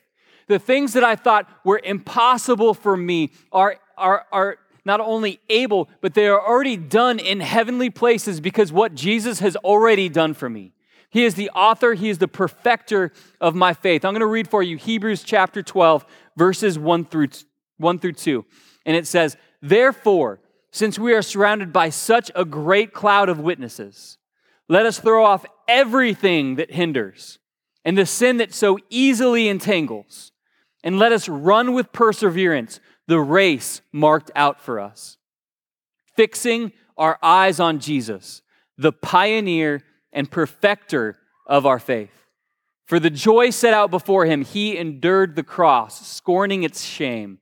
The 0.48 0.58
things 0.58 0.94
that 0.94 1.04
I 1.04 1.16
thought 1.16 1.48
were 1.64 1.80
impossible 1.84 2.74
for 2.74 2.98
me 2.98 3.32
are 3.52 3.78
are, 4.02 4.26
are 4.32 4.58
not 4.86 5.00
only 5.00 5.40
able, 5.50 5.90
but 6.02 6.14
they 6.14 6.28
are 6.28 6.40
already 6.40 6.78
done 6.78 7.20
in 7.20 7.40
heavenly 7.40 7.90
places 7.90 8.40
because 8.40 8.72
what 8.72 8.96
Jesus 8.96 9.40
has 9.40 9.56
already 9.58 10.10
done 10.10 10.34
for 10.34 10.50
me. 10.50 10.74
He 11.10 11.26
is 11.26 11.36
the 11.36 11.50
author, 11.52 11.94
He 11.94 12.10
is 12.10 12.20
the 12.20 12.28
perfecter 12.28 13.12
of 13.40 13.54
my 13.54 13.74
faith. 13.74 14.06
I'm 14.06 14.14
going 14.14 14.22
to 14.22 14.26
read 14.26 14.48
for 14.48 14.64
you 14.64 14.78
Hebrews 14.78 15.24
chapter 15.24 15.62
12, 15.62 16.06
verses 16.38 16.80
1 16.80 17.06
through, 17.06 17.28
1 17.78 18.00
through 18.00 18.14
2. 18.14 18.46
And 18.86 18.96
it 18.96 19.06
says, 19.06 19.36
Therefore, 19.62 20.40
since 20.72 20.98
we 20.98 21.14
are 21.14 21.22
surrounded 21.22 21.74
by 21.74 21.90
such 21.90 22.32
a 22.34 22.46
great 22.46 22.94
cloud 22.94 23.28
of 23.28 23.40
witnesses, 23.40 24.18
let 24.70 24.86
us 24.86 25.00
throw 25.00 25.26
off 25.26 25.46
everything 25.68 26.56
that 26.56 26.72
hinders 26.72 27.40
and 27.84 27.98
the 27.98 28.06
sin 28.06 28.38
that 28.38 28.54
so 28.54 28.78
easily 28.90 29.50
entangles, 29.50 30.32
and 30.84 30.98
let 30.98 31.12
us 31.12 31.28
run 31.28 31.74
with 31.74 31.92
perseverance 31.92 32.80
the 33.12 33.20
race 33.20 33.82
marked 33.92 34.32
out 34.38 34.62
for 34.62 34.80
us, 34.80 35.18
fixing 36.16 36.72
our 36.96 37.20
eyes 37.22 37.60
on 37.60 37.78
Jesus, 37.78 38.42
the 38.78 38.94
pioneer 38.94 39.84
and 40.14 40.32
perfecter 40.32 41.18
of 41.46 41.66
our 41.66 41.78
faith. 41.78 42.14
For 42.86 43.02
the 43.02 43.10
joy 43.10 43.50
set 43.50 43.74
out 43.74 43.92
before 43.92 44.28
him, 44.28 44.46
he 44.46 44.78
endured 44.78 45.36
the 45.36 45.44
cross, 45.44 46.08
scorning 46.08 46.64
its 46.64 46.86
shame, 46.86 47.40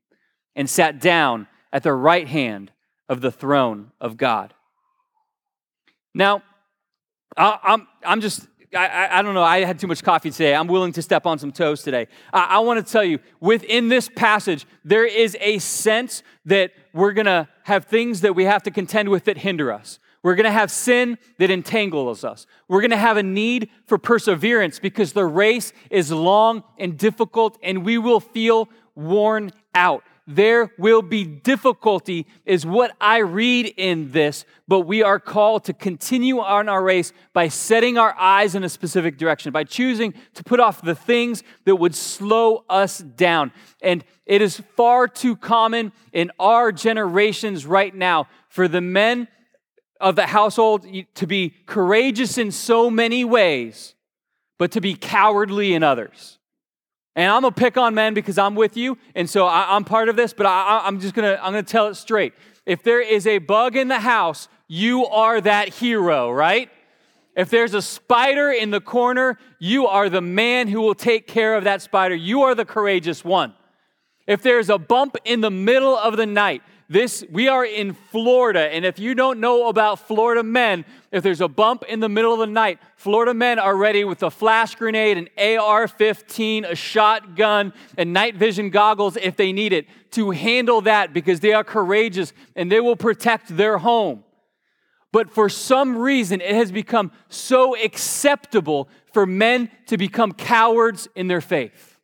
and 0.56 0.68
sat 0.68 1.00
down 1.00 1.46
at 1.72 1.84
the 1.84 1.94
right 1.94 2.28
hand 2.28 2.72
of 3.08 3.22
the 3.22 3.32
throne 3.32 3.92
of 4.02 4.18
God. 4.18 4.56
Now, 6.16 6.42
I'm, 7.38 7.88
I'm 8.04 8.22
just 8.22 8.48
I, 8.76 9.20
I, 9.20 9.22
don't 9.22 9.34
know, 9.34 9.44
I 9.44 9.64
had 9.64 9.80
too 9.80 9.88
much 9.88 10.04
coffee 10.04 10.30
today. 10.30 10.54
I'm 10.54 10.68
willing 10.68 10.92
to 10.94 11.02
step 11.02 11.26
on 11.26 11.40
some 11.40 11.52
toes 11.52 11.82
today. 11.82 12.08
I, 12.32 12.44
I 12.44 12.60
want 12.60 12.86
to 12.86 12.92
tell 12.92 13.04
you, 13.04 13.20
within 13.40 13.90
this 13.90 14.10
passage, 14.10 14.68
there 14.86 15.06
is 15.06 15.36
a 15.42 15.58
sense 15.60 16.22
that 16.46 16.72
we're 16.94 17.14
going 17.14 17.26
to 17.26 17.48
have 17.64 17.86
things 17.86 18.22
that 18.22 18.36
we 18.36 18.46
have 18.46 18.62
to 18.64 18.72
contend 18.72 19.10
with 19.10 19.26
that 19.26 19.40
hinder 19.40 19.74
us. 19.74 20.00
We're 20.22 20.36
going 20.36 20.46
to 20.46 20.52
have 20.52 20.70
sin 20.70 21.18
that 21.38 21.50
entangles 21.50 22.24
us. 22.24 22.46
We're 22.68 22.82
going 22.82 22.92
to 22.92 22.98
have 22.98 23.18
a 23.18 23.24
need 23.24 23.70
for 23.88 23.98
perseverance 23.98 24.78
because 24.78 25.14
the 25.14 25.26
race 25.26 25.72
is 25.90 26.12
long 26.12 26.64
and 26.78 26.98
difficult 26.98 27.58
and 27.64 27.86
we 27.86 27.98
will 27.98 28.20
feel 28.20 28.70
worn 28.96 29.52
out 29.74 30.04
there 30.32 30.72
will 30.78 31.02
be 31.02 31.24
difficulty, 31.24 32.28
is 32.46 32.64
what 32.64 32.96
I 33.02 33.18
read 33.18 33.74
in 33.78 34.12
this, 34.12 34.46
but 34.68 34.82
we 34.82 35.02
are 35.02 35.20
called 35.20 35.66
to 35.66 35.74
continue 35.74 36.40
on 36.40 36.70
our 36.70 36.84
race 36.84 37.12
by 37.34 37.48
setting 37.48 37.98
our 37.98 38.16
eyes 38.16 38.54
in 38.54 38.64
a 38.64 38.70
specific 38.70 39.18
direction, 39.18 39.52
by 39.52 39.64
choosing 39.64 40.14
to 40.36 40.44
put 40.44 40.60
off 40.60 40.84
the 40.84 40.94
things 40.94 41.42
that 41.66 41.78
would 41.78 41.96
slow 41.96 42.64
us 42.70 43.00
down. 43.00 43.52
And 43.82 44.06
it 44.28 44.44
is 44.44 44.62
far 44.76 45.08
too 45.08 45.36
common 45.36 45.92
in 46.14 46.32
our 46.40 46.72
generations 46.72 47.66
right 47.66 47.94
now 47.94 48.28
for 48.50 48.68
the 48.68 48.82
men 48.82 49.28
of 50.00 50.16
the 50.16 50.28
household 50.28 50.86
to 51.16 51.28
be 51.28 51.56
courageous 51.66 52.38
in 52.38 52.52
so 52.52 52.92
many 52.92 53.26
ways, 53.26 53.96
but 54.60 54.72
to 54.74 54.82
be 54.82 54.94
cowardly 54.94 55.74
in 55.74 55.82
others. 55.82 56.39
And 57.20 57.30
I'm 57.30 57.42
gonna 57.42 57.52
pick 57.52 57.76
on 57.76 57.96
men 57.96 58.14
because 58.14 58.38
I'm 58.38 58.56
with 58.56 58.78
you, 58.78 58.98
and 59.14 59.30
so 59.30 59.46
I, 59.46 59.76
am 59.76 59.84
part 59.84 60.08
of 60.08 60.16
this. 60.16 60.32
But 60.32 60.46
I, 60.46 60.84
I'm 60.86 61.02
just 61.02 61.14
gonna 61.14 61.38
I'm 61.44 61.52
gonna 61.52 61.64
tell 61.64 61.88
it 61.88 61.96
straight. 61.96 62.32
If 62.66 62.82
there 62.82 63.02
is 63.02 63.28
a 63.28 63.40
bug 63.40 63.76
in 63.76 63.90
the 63.90 64.00
house, 64.00 64.48
you 64.70 65.06
are 65.06 65.42
that 65.42 65.68
hero, 65.68 66.32
right? 66.32 66.70
If 67.36 67.50
there's 67.50 67.74
a 67.74 67.82
spider 67.82 68.52
in 68.52 68.72
the 68.72 68.80
corner, 68.80 69.38
you 69.60 69.86
are 69.88 70.08
the 70.08 70.22
man 70.22 70.70
who 70.70 70.80
will 70.80 70.96
take 70.96 71.28
care 71.28 71.58
of 71.58 71.66
that 71.66 71.82
spider. 71.82 72.16
You 72.16 72.44
are 72.44 72.56
the 72.56 72.64
courageous 72.64 73.26
one. 73.26 73.54
If 74.26 74.42
there's 74.42 74.70
a 74.70 74.78
bump 74.78 75.18
in 75.26 75.42
the 75.42 75.52
middle 75.52 75.98
of 75.98 76.16
the 76.16 76.26
night, 76.26 76.64
this 76.90 77.24
we 77.32 77.48
are 77.48 77.64
in 77.64 77.94
Florida, 77.94 78.62
and 78.62 78.84
if 78.84 78.98
you 78.98 79.14
don't 79.14 79.40
know 79.40 79.70
about 79.70 80.08
Florida 80.08 80.42
men, 80.42 80.86
if 81.12 81.22
there's 81.22 81.40
a 81.40 81.48
bump 81.48 81.84
in 81.88 82.00
the 82.00 82.10
middle 82.10 82.34
of 82.34 82.40
the 82.40 82.48
night, 82.48 82.80
Florida 82.96 83.34
men 83.34 83.60
are 83.60 83.78
ready 83.78 84.04
with 84.04 84.24
a 84.24 84.32
flash 84.32 84.74
grenade, 84.74 85.18
an 85.18 85.30
AR-15, 85.38 86.68
a 86.68 86.76
shotgun, 86.76 87.74
and 87.96 88.12
night 88.12 88.36
vision 88.36 88.72
goggles 88.72 89.18
if 89.18 89.36
they 89.36 89.52
need 89.52 89.72
it 89.72 89.86
to 90.12 90.32
handle 90.32 90.82
that 90.82 91.14
because 91.14 91.40
they 91.40 91.54
are 91.54 91.64
courageous 91.64 92.34
and 92.56 92.72
they 92.72 92.80
will 92.80 92.96
protect 92.96 93.56
their 93.56 93.78
home. 93.78 94.24
But 95.12 95.30
for 95.30 95.48
some 95.48 95.96
reason, 95.96 96.42
it 96.42 96.56
has 96.56 96.72
become 96.72 97.12
so 97.30 97.76
acceptable 97.76 98.90
for 99.14 99.28
men 99.28 99.70
to 99.88 99.98
become 99.98 100.32
cowards 100.32 101.08
in 101.16 101.28
their 101.28 101.42
faith. 101.42 101.99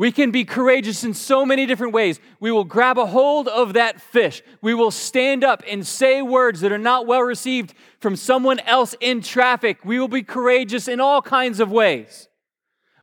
We 0.00 0.12
can 0.12 0.30
be 0.30 0.46
courageous 0.46 1.04
in 1.04 1.12
so 1.12 1.44
many 1.44 1.66
different 1.66 1.92
ways. 1.92 2.20
We 2.40 2.50
will 2.50 2.64
grab 2.64 2.96
a 2.96 3.04
hold 3.04 3.48
of 3.48 3.74
that 3.74 4.00
fish. 4.00 4.42
We 4.62 4.72
will 4.72 4.90
stand 4.90 5.44
up 5.44 5.62
and 5.68 5.86
say 5.86 6.22
words 6.22 6.62
that 6.62 6.72
are 6.72 6.78
not 6.78 7.06
well 7.06 7.20
received 7.20 7.74
from 7.98 8.16
someone 8.16 8.60
else 8.60 8.94
in 9.02 9.20
traffic. 9.20 9.84
We 9.84 10.00
will 10.00 10.08
be 10.08 10.22
courageous 10.22 10.88
in 10.88 11.00
all 11.00 11.20
kinds 11.20 11.60
of 11.60 11.70
ways. 11.70 12.28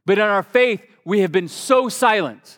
But 0.08 0.18
in 0.18 0.24
our 0.24 0.42
faith, 0.42 0.82
we 1.06 1.20
have 1.20 1.32
been 1.32 1.50
so 1.50 1.88
silent. 1.88 2.58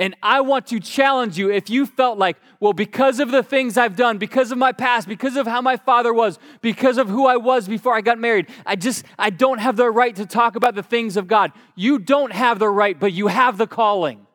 And 0.00 0.16
I 0.22 0.40
want 0.40 0.66
to 0.68 0.80
challenge 0.80 1.36
you 1.36 1.50
if 1.50 1.68
you 1.68 1.84
felt 1.84 2.16
like, 2.16 2.38
well, 2.58 2.72
because 2.72 3.20
of 3.20 3.30
the 3.30 3.42
things 3.42 3.76
I've 3.76 3.96
done, 3.96 4.16
because 4.16 4.50
of 4.50 4.56
my 4.56 4.72
past, 4.72 5.06
because 5.06 5.36
of 5.36 5.46
how 5.46 5.60
my 5.60 5.76
father 5.76 6.14
was, 6.14 6.38
because 6.62 6.96
of 6.96 7.06
who 7.06 7.26
I 7.26 7.36
was 7.36 7.68
before 7.68 7.94
I 7.94 8.00
got 8.00 8.18
married, 8.18 8.46
I 8.64 8.76
just, 8.76 9.04
I 9.18 9.28
don't 9.28 9.58
have 9.58 9.76
the 9.76 9.90
right 9.90 10.16
to 10.16 10.24
talk 10.24 10.56
about 10.56 10.74
the 10.74 10.82
things 10.82 11.18
of 11.18 11.28
God. 11.28 11.52
You 11.76 11.98
don't 11.98 12.32
have 12.32 12.58
the 12.58 12.70
right, 12.70 12.98
but 12.98 13.12
you 13.12 13.26
have 13.26 13.58
the 13.58 13.66
calling. 13.66 14.26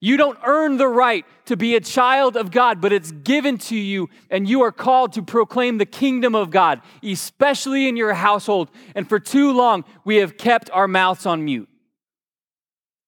You 0.00 0.16
don't 0.16 0.38
earn 0.44 0.76
the 0.76 0.88
right 0.88 1.24
to 1.46 1.56
be 1.56 1.76
a 1.76 1.80
child 1.80 2.36
of 2.36 2.50
God, 2.50 2.80
but 2.80 2.92
it's 2.92 3.12
given 3.12 3.58
to 3.58 3.76
you, 3.76 4.08
and 4.28 4.48
you 4.48 4.62
are 4.62 4.72
called 4.72 5.12
to 5.12 5.22
proclaim 5.22 5.78
the 5.78 5.86
kingdom 5.86 6.34
of 6.34 6.50
God, 6.50 6.82
especially 7.04 7.88
in 7.88 7.96
your 7.96 8.14
household. 8.14 8.72
And 8.96 9.08
for 9.08 9.20
too 9.20 9.52
long, 9.52 9.84
we 10.04 10.16
have 10.16 10.36
kept 10.36 10.68
our 10.72 10.88
mouths 10.88 11.26
on 11.26 11.44
mute. 11.44 11.67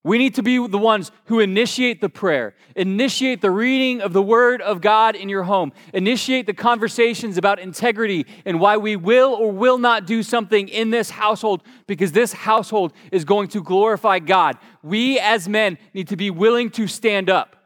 We 0.03 0.17
need 0.17 0.35
to 0.37 0.43
be 0.43 0.67
the 0.67 0.79
ones 0.79 1.13
who 1.27 1.41
initiate 1.41 2.01
the 2.01 2.09
prayer, 2.09 2.55
initiate 2.75 3.43
the 3.43 3.51
reading 3.51 4.01
of 4.01 4.15
the 4.15 4.23
Word 4.23 4.63
of 4.63 4.81
God 4.81 5.15
in 5.15 5.29
your 5.29 5.43
home, 5.43 5.75
initiate 5.93 6.47
the 6.47 6.55
conversations 6.55 7.37
about 7.37 7.59
integrity 7.59 8.25
and 8.47 8.59
why 8.59 8.79
we 8.79 8.97
will 8.97 9.35
or 9.35 9.53
will 9.53 9.77
not 9.77 10.07
do 10.07 10.23
something 10.23 10.69
in 10.69 10.89
this 10.89 11.11
household 11.11 11.63
because 11.87 12.13
this 12.13 12.33
household 12.33 12.95
is 13.13 13.27
going 13.27 13.49
to 13.49 13.63
glorify 13.63 14.21
God. 14.21 14.57
We 14.83 15.19
as 15.19 15.47
men 15.47 15.77
need 15.93 16.09
to 16.09 16.17
be 16.17 16.31
willing 16.31 16.71
to 16.71 16.87
stand 16.87 17.29
up. 17.29 17.57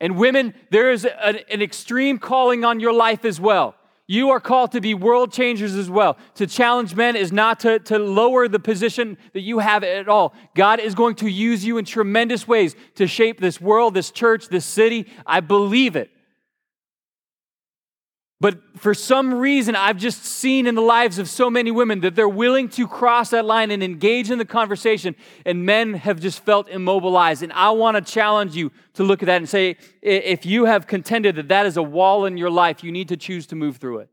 And 0.00 0.16
women, 0.16 0.54
there 0.70 0.92
is 0.92 1.04
an, 1.04 1.40
extreme 1.60 2.18
calling 2.18 2.64
on 2.64 2.78
your 2.78 2.92
life 2.92 3.24
as 3.24 3.40
well. 3.40 3.74
You 4.12 4.28
are 4.28 4.40
called 4.40 4.72
to 4.72 4.82
be 4.82 4.92
world 4.92 5.32
changers 5.32 5.74
as 5.74 5.88
well. 5.88 6.18
To 6.34 6.46
challenge 6.46 6.94
men 6.94 7.16
is 7.16 7.32
not 7.32 7.60
to, 7.60 7.78
to 7.78 7.98
lower 7.98 8.46
the 8.46 8.58
position 8.58 9.16
that 9.32 9.40
you 9.40 9.60
have 9.60 9.82
at 9.82 10.06
all. 10.06 10.34
God 10.54 10.80
is 10.80 10.94
going 10.94 11.14
to 11.14 11.30
use 11.30 11.64
you 11.64 11.78
in 11.78 11.86
tremendous 11.86 12.46
ways 12.46 12.76
to 12.96 13.06
shape 13.06 13.40
this 13.40 13.58
world, 13.58 13.94
this 13.94 14.10
church, 14.10 14.48
this 14.48 14.66
city. 14.66 15.06
I 15.24 15.40
believe 15.40 15.96
it. 15.96 16.10
But 18.42 18.58
for 18.76 18.92
some 18.92 19.34
reason, 19.34 19.76
I've 19.76 19.98
just 19.98 20.24
seen 20.24 20.66
in 20.66 20.74
the 20.74 20.82
lives 20.82 21.20
of 21.20 21.30
so 21.30 21.48
many 21.48 21.70
women 21.70 22.00
that 22.00 22.16
they're 22.16 22.28
willing 22.28 22.68
to 22.70 22.88
cross 22.88 23.30
that 23.30 23.44
line 23.44 23.70
and 23.70 23.84
engage 23.84 24.32
in 24.32 24.38
the 24.38 24.44
conversation, 24.44 25.14
and 25.46 25.64
men 25.64 25.94
have 25.94 26.18
just 26.18 26.44
felt 26.44 26.68
immobilized. 26.68 27.44
And 27.44 27.52
I 27.52 27.70
want 27.70 28.04
to 28.04 28.12
challenge 28.12 28.56
you 28.56 28.72
to 28.94 29.04
look 29.04 29.22
at 29.22 29.26
that 29.26 29.36
and 29.36 29.48
say, 29.48 29.76
if 30.02 30.44
you 30.44 30.64
have 30.64 30.88
contended 30.88 31.36
that 31.36 31.46
that 31.50 31.66
is 31.66 31.76
a 31.76 31.84
wall 31.84 32.24
in 32.24 32.36
your 32.36 32.50
life, 32.50 32.82
you 32.82 32.90
need 32.90 33.06
to 33.10 33.16
choose 33.16 33.46
to 33.46 33.54
move 33.54 33.76
through 33.76 33.98
it. 33.98 34.08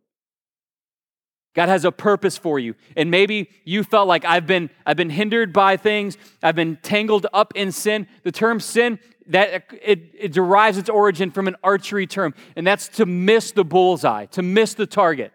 God 1.56 1.68
has 1.68 1.84
a 1.84 1.92
purpose 1.92 2.38
for 2.38 2.60
you. 2.60 2.76
And 2.96 3.10
maybe 3.10 3.50
you 3.66 3.84
felt 3.84 4.08
like 4.08 4.26
I've 4.26 4.46
been 4.46 4.70
I've 4.86 4.96
been 4.96 5.10
hindered 5.10 5.54
by 5.54 5.76
things, 5.76 6.20
I've 6.44 6.56
been 6.56 6.78
tangled 6.84 7.26
up 7.34 7.52
in 7.56 7.72
sin. 7.72 8.08
The 8.22 8.32
term 8.32 8.60
sin 8.60 9.00
that 9.30 9.64
it, 9.82 10.12
it 10.18 10.34
derives 10.34 10.78
its 10.78 10.90
origin 10.90 11.32
from 11.32 11.48
an 11.48 11.56
archery 11.64 12.08
term, 12.08 12.34
and 12.56 12.66
that's 12.68 12.88
to 12.90 13.06
miss 13.06 13.52
the 13.52 13.64
bullseye, 13.64 14.26
to 14.28 14.42
miss 14.42 14.74
the 14.74 14.86
target. 14.86 15.32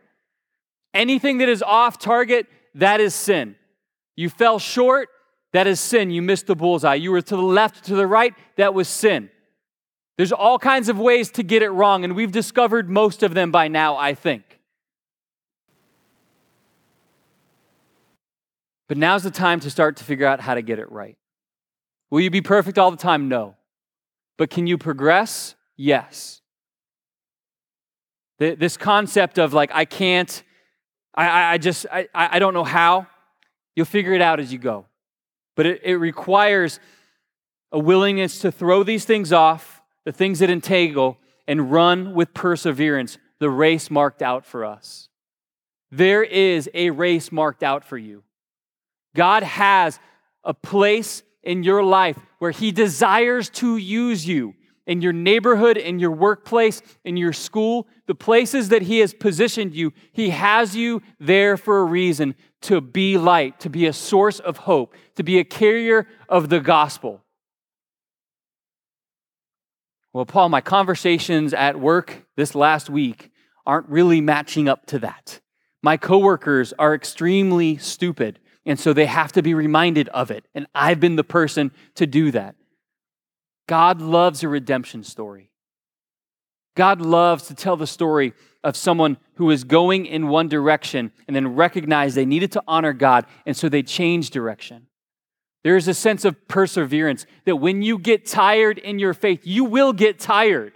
Anything 0.93 1.39
that 1.39 1.49
is 1.49 1.63
off 1.63 1.99
target, 1.99 2.47
that 2.75 3.01
is 3.01 3.15
sin. 3.15 3.57
You 4.17 4.29
fell 4.29 4.59
short, 4.59 5.09
that 5.53 5.67
is 5.67 5.81
sin. 5.81 6.11
You 6.11 6.23
missed 6.23 6.47
the 6.47 6.57
bullseye. 6.57 6.95
You 6.95 7.13
were 7.13 7.23
to 7.23 7.37
the 7.37 7.43
left, 7.43 7.85
to 7.87 7.95
the 7.95 8.07
right, 8.07 8.35
that 8.57 8.75
was 8.75 8.89
sin. 8.89 9.31
There's 10.17 10.33
all 10.33 10.59
kinds 10.59 10.89
of 10.89 10.99
ways 10.99 11.31
to 11.33 11.43
get 11.43 11.63
it 11.63 11.71
wrong, 11.71 12.05
and 12.05 12.15
we've 12.15 12.33
discovered 12.33 12.89
most 12.89 13.23
of 13.23 13.35
them 13.35 13.51
by 13.51 13.69
now, 13.69 13.97
I 13.97 14.15
think. 14.15 14.61
But 18.89 18.99
now's 18.99 19.23
the 19.23 19.31
time 19.31 19.61
to 19.61 19.71
start 19.71 19.97
to 19.97 20.05
figure 20.05 20.27
out 20.27 20.41
how 20.41 20.55
to 20.55 20.63
get 20.63 20.79
it 20.79 20.91
right. 20.91 21.17
Will 22.11 22.21
you 22.21 22.31
be 22.31 22.43
perfect 22.43 22.79
all 22.79 22.91
the 22.91 22.97
time? 22.97 23.29
No. 23.29 23.57
But 24.37 24.51
can 24.51 24.67
you 24.67 24.79
progress? 24.79 25.55
Yes. 25.77 26.41
This 28.39 28.77
concept 28.77 29.39
of 29.39 29.53
like, 29.53 29.71
I 29.73 29.85
can't, 29.85 30.43
I, 31.15 31.55
I 31.55 31.59
just, 31.59 31.87
I, 31.91 32.09
I 32.15 32.39
don't 32.39 32.53
know 32.53 32.65
how, 32.65 33.07
you'll 33.77 33.87
figure 33.87 34.13
it 34.13 34.21
out 34.21 34.41
as 34.41 34.53
you 34.53 34.59
go. 34.59 34.87
But 35.55 35.67
it, 35.67 35.81
it 35.85 35.97
requires 35.97 36.81
a 37.71 37.79
willingness 37.79 38.41
to 38.41 38.51
throw 38.51 38.83
these 38.83 39.05
things 39.05 39.33
off, 39.33 39.83
the 40.05 40.13
things 40.13 40.41
that 40.41 40.51
entangle, 40.51 41.19
and 41.47 41.71
run 41.71 42.15
with 42.15 42.35
perseverance 42.35 43.19
the 43.39 43.51
race 43.51 43.91
marked 43.91 44.23
out 44.23 44.45
for 44.47 44.65
us. 44.65 45.09
There 45.91 46.23
is 46.23 46.69
a 46.75 46.91
race 46.91 47.31
marked 47.31 47.63
out 47.63 47.85
for 47.85 47.99
you. 47.99 48.25
God 49.15 49.43
has 49.43 50.01
a 50.43 50.55
place 50.55 51.23
in 51.45 51.63
your 51.63 51.83
life 51.83 52.19
where 52.39 52.51
He 52.51 52.73
desires 52.73 53.49
to 53.51 53.77
use 53.77 54.27
you 54.27 54.55
in 54.87 55.01
your 55.01 55.13
neighborhood, 55.13 55.77
in 55.77 55.99
your 55.99 56.11
workplace, 56.11 56.83
in 57.05 57.17
your 57.17 57.33
school, 57.33 57.87
the 58.07 58.15
places 58.15 58.69
that 58.69 58.83
He 58.83 58.99
has 58.99 59.15
positioned 59.15 59.75
you. 59.75 59.93
He 60.13 60.31
has 60.31 60.77
you 60.77 61.03
there 61.19 61.57
for 61.57 61.79
a 61.81 61.85
reason 61.85 62.35
to 62.63 62.81
be 62.81 63.17
light, 63.19 63.61
to 63.61 63.71
be 63.71 63.87
a 63.87 63.93
source 63.93 64.41
of 64.41 64.59
hope, 64.59 64.95
to 65.17 65.23
be 65.23 65.39
a 65.39 65.45
carrier 65.45 66.07
of 66.29 66.49
the 66.49 66.61
gospel. 66.61 67.23
Well, 70.13 70.27
Paul, 70.27 70.49
my 70.49 70.61
conversations 70.61 71.53
at 71.53 71.81
work 71.81 72.27
this 72.37 72.55
last 72.55 72.89
week 72.89 73.33
aren't 73.67 73.89
really 73.89 74.21
matching 74.21 74.69
up 74.69 74.87
to 74.87 74.99
that. 75.01 75.41
My 75.83 75.97
coworkers 75.97 76.73
are 76.79 76.95
extremely 76.95 77.79
stupid. 77.79 78.39
And 78.67 78.79
so 78.79 78.93
they 78.93 79.07
have 79.07 79.33
to 79.33 79.43
be 79.43 79.55
reminded 79.55 80.09
of 80.09 80.31
it. 80.31 80.47
And 80.55 80.67
I've 80.75 81.01
been 81.01 81.17
the 81.17 81.25
person 81.25 81.71
to 81.97 82.07
do 82.07 82.31
that. 82.31 82.55
God 83.67 84.01
loves 84.01 84.43
a 84.43 84.49
redemption 84.49 85.05
story. 85.05 85.51
God 86.77 87.01
loves 87.01 87.47
to 87.47 87.55
tell 87.55 87.77
the 87.77 87.87
story 87.87 88.33
of 88.63 88.77
someone 88.77 89.19
who 89.35 89.51
is 89.51 89.65
going 89.65 90.07
in 90.07 90.29
one 90.29 90.49
direction 90.49 91.13
and 91.27 91.37
then 91.37 91.55
recognize 91.55 92.15
they 92.15 92.25
needed 92.25 92.53
to 92.53 92.63
honor 92.67 92.93
God, 92.93 93.27
and 93.47 93.57
so 93.57 93.69
they 93.69 93.83
change 93.83 94.31
direction. 94.31 94.87
There 95.63 95.77
is 95.77 95.89
a 95.89 95.95
sense 95.95 96.25
of 96.25 96.49
perseverance 96.49 97.27
that 97.45 97.57
when 97.57 97.83
you 97.83 97.99
get 97.99 98.27
tired 98.27 98.79
in 98.79 98.99
your 98.99 99.15
faith, 99.15 99.43
you 99.45 99.65
will 99.65 99.93
get 99.93 100.19
tired, 100.19 100.73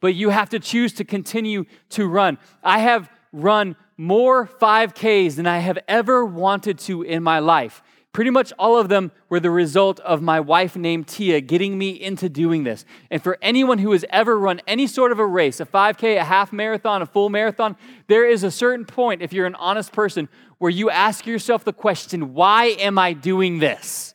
but 0.00 0.14
you 0.14 0.30
have 0.30 0.50
to 0.50 0.58
choose 0.58 0.92
to 0.94 1.04
continue 1.04 1.64
to 1.90 2.06
run. 2.06 2.38
I 2.62 2.78
have 2.78 3.10
run 3.32 3.76
more 3.96 4.46
5Ks 4.46 5.36
than 5.36 5.46
I 5.46 5.58
have 5.58 5.78
ever 5.86 6.24
wanted 6.24 6.78
to 6.80 7.02
in 7.02 7.22
my 7.22 7.38
life. 7.38 7.82
Pretty 8.12 8.30
much 8.30 8.52
all 8.58 8.76
of 8.78 8.90
them 8.90 9.10
were 9.30 9.40
the 9.40 9.50
result 9.50 9.98
of 10.00 10.20
my 10.20 10.38
wife 10.38 10.76
named 10.76 11.08
Tia 11.08 11.40
getting 11.40 11.78
me 11.78 11.90
into 11.90 12.28
doing 12.28 12.62
this. 12.62 12.84
And 13.10 13.22
for 13.22 13.38
anyone 13.40 13.78
who 13.78 13.92
has 13.92 14.04
ever 14.10 14.38
run 14.38 14.60
any 14.66 14.86
sort 14.86 15.12
of 15.12 15.18
a 15.18 15.24
race, 15.26 15.60
a 15.60 15.64
5K, 15.64 16.18
a 16.18 16.24
half 16.24 16.52
marathon, 16.52 17.00
a 17.00 17.06
full 17.06 17.30
marathon, 17.30 17.74
there 18.08 18.28
is 18.28 18.44
a 18.44 18.50
certain 18.50 18.84
point, 18.84 19.22
if 19.22 19.32
you're 19.32 19.46
an 19.46 19.54
honest 19.54 19.92
person, 19.92 20.28
where 20.58 20.70
you 20.70 20.90
ask 20.90 21.26
yourself 21.26 21.64
the 21.64 21.72
question, 21.72 22.34
why 22.34 22.66
am 22.66 22.98
I 22.98 23.14
doing 23.14 23.60
this? 23.60 24.14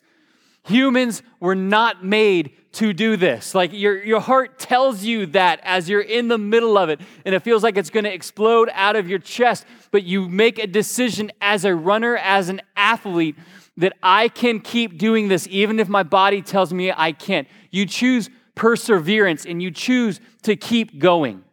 Humans 0.68 1.24
were 1.40 1.56
not 1.56 2.06
made 2.06 2.52
to 2.78 2.94
do 2.94 3.18
this. 3.18 3.56
Like 3.56 3.74
your, 3.74 4.04
your 4.04 4.20
heart 4.20 4.60
tells 4.60 5.04
you 5.04 5.26
that 5.28 5.60
as 5.64 5.90
you're 5.90 6.02
in 6.02 6.28
the 6.28 6.38
middle 6.38 6.78
of 6.78 6.90
it, 6.90 7.02
and 7.26 7.34
it 7.34 7.42
feels 7.42 7.64
like 7.64 7.76
it's 7.76 7.90
going 7.90 8.04
to 8.04 8.14
explode 8.14 8.70
out 8.74 8.96
of 8.96 9.10
your 9.10 9.18
chest, 9.18 9.66
but 9.90 10.04
you 10.04 10.30
make 10.30 10.60
a 10.60 10.68
decision 10.68 11.32
as 11.42 11.66
a 11.66 11.76
runner, 11.76 12.18
as 12.18 12.50
an 12.50 12.62
athlete, 12.76 13.36
that 13.78 13.94
I 14.04 14.28
can 14.28 14.60
keep 14.60 15.00
doing 15.00 15.28
this 15.28 15.48
even 15.50 15.80
if 15.80 15.90
my 15.90 16.04
body 16.04 16.44
tells 16.44 16.72
me 16.72 16.92
I 16.96 17.14
can't. 17.14 17.48
You 17.72 17.88
choose 17.88 18.30
perseverance 18.54 19.46
and 19.46 19.62
you 19.62 19.72
choose 19.72 20.20
to 20.44 20.56
keep 20.56 21.00
going. 21.00 21.44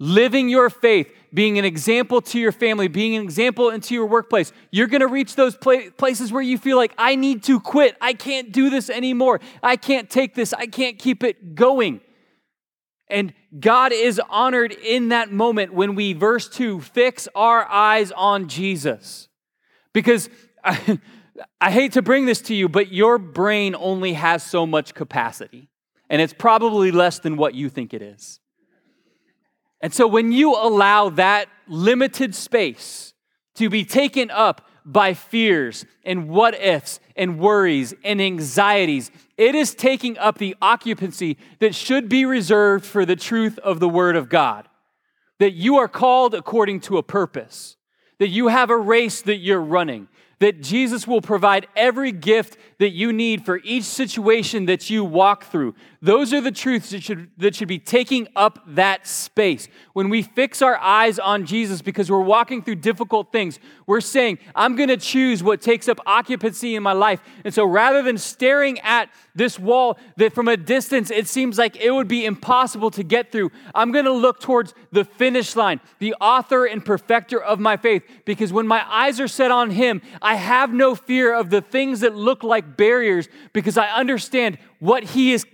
Living 0.00 0.48
your 0.48 0.70
faith, 0.70 1.08
being 1.32 1.58
an 1.58 1.64
example 1.64 2.20
to 2.20 2.38
your 2.38 2.52
family, 2.52 2.88
being 2.88 3.14
an 3.14 3.22
example 3.22 3.70
into 3.70 3.94
your 3.94 4.06
workplace, 4.06 4.52
you're 4.72 4.88
going 4.88 5.00
to 5.00 5.06
reach 5.06 5.36
those 5.36 5.56
places 5.56 6.32
where 6.32 6.42
you 6.42 6.58
feel 6.58 6.76
like, 6.76 6.92
I 6.98 7.14
need 7.14 7.44
to 7.44 7.60
quit. 7.60 7.96
I 8.00 8.12
can't 8.14 8.50
do 8.50 8.70
this 8.70 8.90
anymore. 8.90 9.40
I 9.62 9.76
can't 9.76 10.10
take 10.10 10.34
this. 10.34 10.52
I 10.52 10.66
can't 10.66 10.98
keep 10.98 11.22
it 11.22 11.54
going. 11.54 12.00
And 13.08 13.34
God 13.58 13.92
is 13.92 14.20
honored 14.28 14.72
in 14.72 15.10
that 15.10 15.30
moment 15.30 15.72
when 15.72 15.94
we, 15.94 16.12
verse 16.12 16.48
2, 16.48 16.80
fix 16.80 17.28
our 17.34 17.64
eyes 17.70 18.10
on 18.12 18.48
Jesus. 18.48 19.28
Because 19.92 20.28
I, 20.64 20.98
I 21.60 21.70
hate 21.70 21.92
to 21.92 22.02
bring 22.02 22.26
this 22.26 22.40
to 22.42 22.54
you, 22.54 22.68
but 22.68 22.92
your 22.92 23.18
brain 23.18 23.74
only 23.78 24.14
has 24.14 24.42
so 24.42 24.66
much 24.66 24.94
capacity. 24.94 25.68
And 26.10 26.20
it's 26.20 26.34
probably 26.34 26.90
less 26.90 27.18
than 27.20 27.36
what 27.36 27.54
you 27.54 27.68
think 27.68 27.94
it 27.94 28.02
is. 28.02 28.40
And 29.84 29.92
so 29.92 30.06
when 30.06 30.32
you 30.32 30.54
allow 30.54 31.10
that 31.10 31.50
limited 31.68 32.34
space 32.34 33.12
to 33.56 33.68
be 33.68 33.84
taken 33.84 34.30
up 34.30 34.66
by 34.82 35.12
fears 35.12 35.84
and 36.06 36.26
what 36.26 36.58
ifs 36.58 37.00
and 37.16 37.38
worries 37.38 37.92
and 38.02 38.18
anxieties, 38.18 39.10
it 39.36 39.54
is 39.54 39.74
taking 39.74 40.16
up 40.16 40.38
the 40.38 40.56
occupancy 40.62 41.36
that 41.58 41.74
should 41.74 42.08
be 42.08 42.24
reserved 42.24 42.86
for 42.86 43.04
the 43.04 43.14
truth 43.14 43.58
of 43.58 43.78
the 43.78 43.88
Word 43.90 44.16
of 44.16 44.30
God. 44.30 44.66
That 45.38 45.52
you 45.52 45.76
are 45.76 45.88
called 45.88 46.32
according 46.32 46.80
to 46.80 46.96
a 46.96 47.02
purpose, 47.02 47.76
that 48.18 48.28
you 48.28 48.48
have 48.48 48.70
a 48.70 48.78
race 48.78 49.20
that 49.20 49.36
you're 49.36 49.60
running, 49.60 50.08
that 50.38 50.62
Jesus 50.62 51.06
will 51.06 51.20
provide 51.20 51.66
every 51.76 52.10
gift 52.10 52.56
that 52.78 52.90
you 52.90 53.12
need 53.12 53.44
for 53.44 53.60
each 53.64 53.84
situation 53.84 54.66
that 54.66 54.90
you 54.90 55.04
walk 55.04 55.44
through. 55.44 55.74
Those 56.02 56.34
are 56.34 56.40
the 56.40 56.52
truths 56.52 56.90
that 56.90 57.02
should, 57.02 57.30
that 57.38 57.54
should 57.54 57.68
be 57.68 57.78
taking 57.78 58.28
up 58.36 58.58
that 58.66 59.06
space. 59.06 59.68
When 59.94 60.10
we 60.10 60.20
fix 60.20 60.60
our 60.60 60.76
eyes 60.76 61.18
on 61.18 61.46
Jesus 61.46 61.80
because 61.80 62.10
we're 62.10 62.20
walking 62.20 62.62
through 62.62 62.76
difficult 62.76 63.32
things, 63.32 63.58
we're 63.86 64.02
saying, 64.02 64.38
I'm 64.54 64.76
going 64.76 64.90
to 64.90 64.98
choose 64.98 65.42
what 65.42 65.62
takes 65.62 65.88
up 65.88 66.00
occupancy 66.04 66.74
in 66.74 66.82
my 66.82 66.92
life. 66.92 67.20
And 67.44 67.54
so 67.54 67.64
rather 67.64 68.02
than 68.02 68.18
staring 68.18 68.78
at 68.80 69.08
this 69.34 69.58
wall 69.58 69.98
that 70.16 70.34
from 70.34 70.46
a 70.48 70.56
distance 70.56 71.10
it 71.10 71.26
seems 71.26 71.58
like 71.58 71.76
it 71.76 71.90
would 71.90 72.08
be 72.08 72.26
impossible 72.26 72.90
to 72.92 73.02
get 73.02 73.32
through, 73.32 73.50
I'm 73.74 73.90
going 73.90 74.04
to 74.04 74.12
look 74.12 74.40
towards 74.40 74.74
the 74.92 75.04
finish 75.04 75.56
line, 75.56 75.80
the 76.00 76.14
author 76.20 76.66
and 76.66 76.84
perfecter 76.84 77.42
of 77.42 77.58
my 77.58 77.76
faith. 77.78 78.02
Because 78.26 78.52
when 78.52 78.66
my 78.66 78.84
eyes 78.92 79.20
are 79.20 79.28
set 79.28 79.50
on 79.50 79.70
Him, 79.70 80.02
I 80.20 80.34
have 80.34 80.72
no 80.72 80.94
fear 80.94 81.34
of 81.34 81.50
the 81.50 81.62
things 81.62 82.00
that 82.00 82.14
look 82.14 82.42
like 82.42 82.73
barriers 82.76 83.28
because 83.52 83.76
I 83.78 83.88
understand 83.88 84.58
what 84.78 85.04
He 85.04 85.32
is 85.32 85.46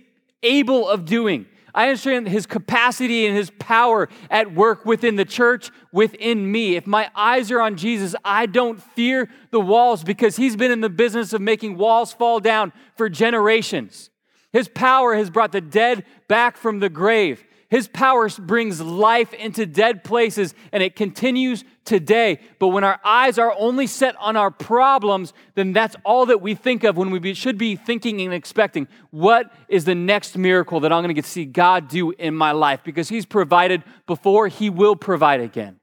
able 0.43 0.87
of 0.87 1.05
doing. 1.05 1.45
I 1.73 1.87
understand 1.87 2.27
his 2.27 2.45
capacity 2.45 3.25
and 3.25 3.35
his 3.35 3.49
power 3.51 4.09
at 4.29 4.53
work 4.53 4.85
within 4.85 5.15
the 5.15 5.25
church, 5.25 5.71
within 5.91 6.51
me. 6.51 6.75
If 6.75 6.85
my 6.85 7.09
eyes 7.15 7.49
are 7.51 7.61
on 7.61 7.77
Jesus, 7.77 8.13
I 8.25 8.45
don't 8.45 8.81
fear 8.81 9.29
the 9.51 9.59
walls 9.59 10.03
because 10.03 10.35
he's 10.35 10.55
been 10.55 10.71
in 10.71 10.81
the 10.81 10.89
business 10.89 11.33
of 11.33 11.41
making 11.41 11.77
walls 11.77 12.11
fall 12.11 12.39
down 12.39 12.73
for 12.97 13.09
generations. 13.09 14.09
His 14.51 14.67
power 14.67 15.15
has 15.15 15.29
brought 15.29 15.53
the 15.53 15.61
dead 15.61 16.03
back 16.27 16.57
from 16.57 16.79
the 16.79 16.89
grave. 16.89 17.43
His 17.69 17.87
power 17.87 18.27
brings 18.29 18.81
life 18.81 19.33
into 19.33 19.65
dead 19.65 20.03
places 20.03 20.53
and 20.73 20.83
it 20.83 20.97
continues 20.97 21.63
today. 21.85 22.39
But 22.59 22.69
when 22.69 22.83
our 22.83 22.99
eyes 23.03 23.37
are 23.37 23.53
only 23.57 23.87
set 23.87 24.15
on 24.17 24.35
our 24.35 24.51
problems, 24.51 25.33
then 25.55 25.73
that's 25.73 25.95
all 26.03 26.25
that 26.27 26.41
we 26.41 26.55
think 26.55 26.83
of 26.83 26.97
when 26.97 27.11
we 27.11 27.33
should 27.33 27.57
be 27.57 27.75
thinking 27.75 28.21
and 28.21 28.33
expecting. 28.33 28.87
What 29.09 29.51
is 29.67 29.85
the 29.85 29.95
next 29.95 30.37
miracle 30.37 30.79
that 30.81 30.91
I'm 30.91 31.01
going 31.01 31.09
to 31.09 31.13
get 31.13 31.25
to 31.25 31.31
see 31.31 31.45
God 31.45 31.87
do 31.87 32.11
in 32.11 32.35
my 32.35 32.51
life? 32.51 32.81
Because 32.83 33.09
He's 33.09 33.25
provided 33.25 33.83
before, 34.07 34.47
He 34.47 34.69
will 34.69 34.95
provide 34.95 35.41
again. 35.41 35.79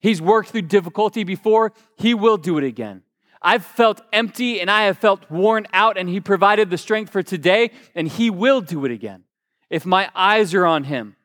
He's 0.00 0.22
worked 0.22 0.50
through 0.50 0.62
difficulty 0.62 1.24
before, 1.24 1.72
He 1.96 2.14
will 2.14 2.36
do 2.36 2.58
it 2.58 2.64
again. 2.64 3.02
I've 3.40 3.64
felt 3.64 4.00
empty 4.12 4.60
and 4.60 4.70
I 4.70 4.84
have 4.84 4.98
felt 4.98 5.30
worn 5.30 5.66
out, 5.72 5.96
and 5.96 6.08
He 6.08 6.20
provided 6.20 6.70
the 6.70 6.78
strength 6.78 7.10
for 7.10 7.22
today, 7.22 7.70
and 7.94 8.08
He 8.08 8.30
will 8.30 8.60
do 8.60 8.84
it 8.84 8.90
again 8.90 9.24
if 9.70 9.84
my 9.84 10.10
eyes 10.14 10.54
are 10.54 10.66
on 10.66 10.84
him. 10.84 11.16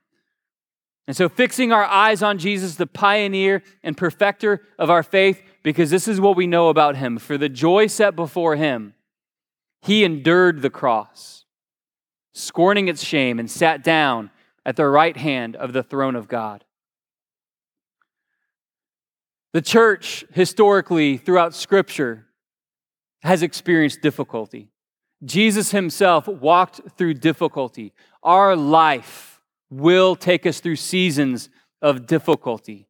And 1.08 1.18
so, 1.18 1.28
fixing 1.28 1.72
our 1.72 1.84
eyes 1.84 2.24
on 2.24 2.38
Jesus, 2.38 2.76
the 2.76 2.88
pioneer 2.88 3.62
and 3.84 3.98
perfecter 3.98 4.62
of 4.80 4.90
our 4.90 5.04
faith, 5.04 5.42
because 5.62 5.90
this 5.90 6.08
is 6.08 6.22
what 6.22 6.38
we 6.38 6.48
know 6.48 6.70
about 6.70 6.96
him. 6.96 7.18
For 7.18 7.38
the 7.38 7.50
joy 7.50 7.88
set 7.88 8.16
before 8.16 8.56
him, 8.56 8.94
he 9.82 10.06
endured 10.06 10.62
the 10.62 10.70
cross, 10.70 11.44
scorning 12.34 12.88
its 12.88 13.04
shame, 13.04 13.38
and 13.38 13.52
sat 13.52 13.84
down 13.84 14.32
at 14.66 14.78
the 14.78 14.88
right 14.88 15.18
hand 15.18 15.58
of 15.58 15.74
the 15.74 15.84
throne 15.84 16.16
of 16.16 16.30
God. 16.30 16.64
The 19.52 19.62
church, 19.62 20.26
historically, 20.32 21.18
throughout 21.18 21.54
Scripture, 21.54 22.28
has 23.24 23.44
experienced 23.44 24.02
difficulty. 24.02 24.70
Jesus 25.24 25.72
himself 25.72 26.28
walked 26.28 26.82
through 26.98 27.16
difficulty. 27.16 27.94
Our 28.24 28.56
life 28.56 29.33
will 29.70 30.16
take 30.16 30.46
us 30.46 30.60
through 30.60 30.76
seasons 30.76 31.50
of 31.82 32.06
difficulty. 32.06 32.88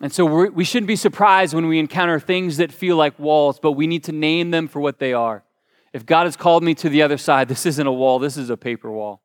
And 0.00 0.12
so 0.12 0.24
we're, 0.24 0.50
we 0.50 0.64
should 0.64 0.84
not 0.84 0.88
be 0.88 0.96
surprised 0.96 1.54
when 1.54 1.66
we 1.66 1.78
encounter 1.78 2.20
things 2.20 2.56
that 2.58 2.72
feel 2.72 2.96
like 2.96 3.18
walls, 3.18 3.58
but 3.58 3.72
we 3.72 3.86
need 3.86 4.04
to 4.04 4.12
name 4.12 4.50
them 4.50 4.68
for 4.68 4.80
what 4.80 4.98
they 4.98 5.12
are. 5.12 5.44
If 5.92 6.06
God 6.06 6.26
has 6.26 6.36
called 6.36 6.62
me 6.62 6.74
to 6.76 6.88
the 6.88 7.02
other 7.02 7.18
side, 7.18 7.48
this 7.48 7.66
isn't 7.66 7.86
a 7.86 7.92
wall, 7.92 8.18
this 8.18 8.36
is 8.36 8.50
a 8.50 8.56
paper 8.56 8.90
wall. 8.90 9.22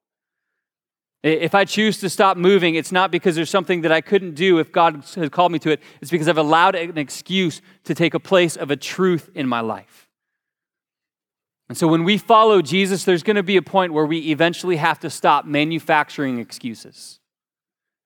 If 1.22 1.56
I 1.56 1.64
choose 1.64 2.00
to 2.00 2.10
stop 2.10 2.36
moving, 2.36 2.76
it's 2.76 2.92
not 2.92 3.10
because 3.10 3.36
there's 3.36 3.50
something 3.50 3.82
that 3.82 3.94
I 3.94 4.02
couldn't 4.02 4.34
do 4.34 4.60
if 4.60 4.74
God 4.74 5.06
has 5.16 5.30
called 5.30 5.54
me 5.54 5.60
to 5.60 5.72
it. 5.72 5.82
It's 6.02 6.12
because 6.12 6.28
I've 6.28 6.38
allowed 6.38 6.76
an 6.76 6.98
excuse 6.98 7.62
to 7.86 7.96
take 7.96 8.14
a 8.14 8.20
place 8.20 8.58
of 8.58 8.72
a 8.72 8.76
truth 8.76 9.30
in 9.34 9.48
my 9.48 9.62
life. 9.62 10.10
And 11.74 11.78
so 11.80 11.88
when 11.88 12.04
we 12.04 12.20
follow 12.20 12.62
Jesus, 12.62 13.04
there's 13.04 13.24
going 13.24 13.36
to 13.36 13.42
be 13.42 13.58
a 13.58 13.62
point 13.64 13.94
where 13.94 14.06
we 14.06 14.30
eventually 14.30 14.76
have 14.76 15.00
to 15.00 15.10
stop 15.10 15.44
manufacturing 15.44 16.38
excuses. 16.38 17.20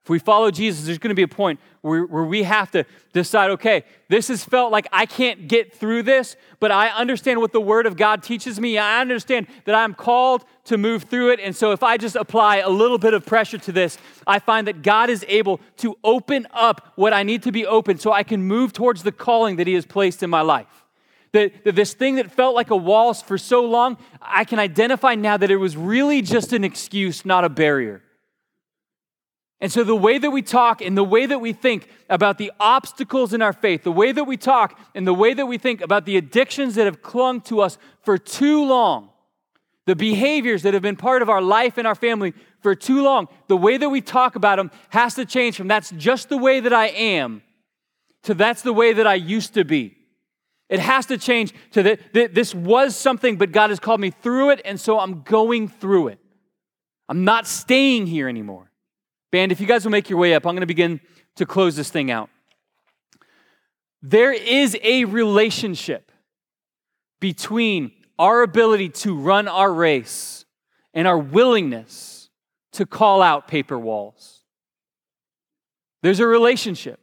If 0.06 0.10
we 0.10 0.20
follow 0.20 0.52
Jesus, 0.52 0.86
there's 0.86 1.00
going 1.00 1.10
to 1.10 1.16
be 1.16 1.24
a 1.24 1.28
point 1.28 1.60
where, 1.82 2.06
where 2.06 2.24
we 2.24 2.44
have 2.44 2.72
to 2.72 2.86
decide 3.12 3.52
okay, 3.52 3.84
this 4.08 4.30
has 4.30 4.42
felt 4.42 4.72
like 4.72 4.88
I 4.94 5.06
can't 5.06 5.50
get 5.50 5.76
through 5.76 6.04
this, 6.04 6.38
but 6.62 6.72
I 6.72 6.88
understand 6.92 7.42
what 7.42 7.52
the 7.52 7.60
Word 7.60 7.86
of 7.86 7.98
God 7.98 8.24
teaches 8.24 8.58
me. 8.58 8.78
I 8.78 9.02
understand 9.02 9.48
that 9.66 9.76
I'm 9.76 9.94
called 9.94 10.46
to 10.68 10.78
move 10.78 11.04
through 11.04 11.32
it. 11.32 11.42
And 11.42 11.54
so 11.54 11.74
if 11.74 11.84
I 11.84 11.98
just 11.98 12.16
apply 12.16 12.60
a 12.60 12.70
little 12.70 12.98
bit 12.98 13.14
of 13.14 13.26
pressure 13.26 13.58
to 13.58 13.74
this, 13.74 13.98
I 14.26 14.40
find 14.40 14.66
that 14.68 14.82
God 14.82 15.10
is 15.10 15.26
able 15.28 15.60
to 15.80 15.98
open 16.06 16.48
up 16.54 16.94
what 16.96 17.12
I 17.12 17.24
need 17.24 17.44
to 17.44 17.52
be 17.52 17.66
open 17.66 17.98
so 18.00 18.14
I 18.14 18.24
can 18.24 18.44
move 18.44 18.72
towards 18.72 19.04
the 19.04 19.12
calling 19.12 19.58
that 19.58 19.68
He 19.68 19.74
has 19.74 19.86
placed 19.86 20.24
in 20.24 20.30
my 20.30 20.40
life. 20.40 20.87
That, 21.34 21.64
that 21.66 21.76
this 21.76 21.94
thing 21.94 22.16
that 22.16 22.32
felt 22.32 22.56
like 22.56 22.70
a 22.70 22.76
wall 22.76 23.14
for 23.14 23.38
so 23.38 23.66
long, 23.66 23.98
I 24.22 24.46
can 24.46 24.60
identify 24.60 25.16
now 25.16 25.38
that 25.38 25.52
it 25.52 25.58
was 25.58 25.76
really 25.76 26.22
just 26.22 26.54
an 26.54 26.64
excuse, 26.64 27.26
not 27.26 27.44
a 27.44 27.50
barrier. 27.50 28.02
And 29.60 29.72
so, 29.72 29.84
the 29.84 29.96
way 29.96 30.20
that 30.20 30.30
we 30.30 30.44
talk 30.44 30.82
and 30.82 30.96
the 30.96 31.04
way 31.04 31.26
that 31.26 31.40
we 31.40 31.52
think 31.52 31.90
about 32.10 32.38
the 32.38 32.52
obstacles 32.60 33.34
in 33.34 33.42
our 33.42 33.54
faith, 33.54 33.84
the 33.84 33.92
way 33.92 34.12
that 34.12 34.26
we 34.26 34.38
talk 34.38 34.80
and 34.94 35.08
the 35.08 35.14
way 35.14 35.34
that 35.34 35.48
we 35.48 35.58
think 35.58 35.82
about 35.82 36.06
the 36.06 36.16
addictions 36.16 36.76
that 36.76 36.86
have 36.86 37.02
clung 37.02 37.42
to 37.42 37.62
us 37.62 37.80
for 38.04 38.20
too 38.20 38.64
long, 38.66 39.10
the 39.86 39.96
behaviors 39.96 40.62
that 40.62 40.76
have 40.76 40.84
been 40.84 40.96
part 40.96 41.24
of 41.24 41.30
our 41.30 41.42
life 41.42 41.78
and 41.78 41.88
our 41.88 41.96
family 41.96 42.34
for 42.62 42.76
too 42.76 43.02
long, 43.02 43.28
the 43.48 43.58
way 43.58 43.78
that 43.78 43.90
we 43.90 44.00
talk 44.00 44.36
about 44.36 44.58
them 44.58 44.70
has 44.90 45.16
to 45.16 45.26
change 45.26 45.58
from 45.58 45.68
that's 45.68 45.90
just 45.92 46.30
the 46.30 46.38
way 46.38 46.60
that 46.60 46.74
I 46.74 46.88
am 46.88 47.42
to 48.24 48.34
that's 48.34 48.62
the 48.62 48.74
way 48.74 48.94
that 48.94 49.08
I 49.08 49.16
used 49.16 49.56
to 49.56 49.64
be. 49.64 49.97
It 50.70 50.80
has 50.80 51.06
to 51.08 51.18
change 51.18 51.54
to 51.72 51.84
that 51.84 52.14
this 52.34 52.54
was 52.54 52.96
something, 52.96 53.38
but 53.38 53.52
God 53.52 53.70
has 53.70 53.80
called 53.80 54.02
me 54.02 54.12
through 54.12 54.50
it, 54.50 54.62
and 54.66 54.80
so 54.80 55.00
I'm 55.00 55.22
going 55.22 55.70
through 55.70 56.10
it. 56.10 56.20
I'm 57.08 57.24
not 57.24 57.48
staying 57.48 58.08
here 58.08 58.28
anymore. 58.28 58.70
Band, 59.32 59.52
if 59.52 59.62
you 59.62 59.68
guys 59.68 59.86
will 59.86 59.92
make 59.92 60.10
your 60.10 60.20
way 60.20 60.34
up, 60.34 60.46
I'm 60.46 60.54
going 60.54 60.62
to 60.62 60.68
begin 60.68 61.00
to 61.38 61.46
close 61.46 61.76
this 61.76 61.90
thing 61.90 62.12
out. 62.12 62.30
There 64.02 64.34
is 64.34 64.78
a 64.84 65.06
relationship 65.06 66.12
between 67.20 67.92
our 68.20 68.42
ability 68.42 68.90
to 68.90 69.16
run 69.16 69.48
our 69.48 69.72
race 69.72 70.46
and 70.94 71.08
our 71.08 71.18
willingness 71.18 72.30
to 72.74 72.86
call 72.86 73.22
out 73.22 73.48
paper 73.48 73.78
walls. 73.80 74.44
There's 76.04 76.20
a 76.20 76.28
relationship. 76.28 77.00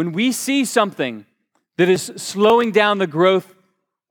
When 0.00 0.12
we 0.12 0.32
see 0.32 0.64
something 0.64 1.26
that 1.76 1.90
is 1.90 2.10
slowing 2.16 2.72
down 2.72 2.96
the 2.96 3.06
growth 3.06 3.54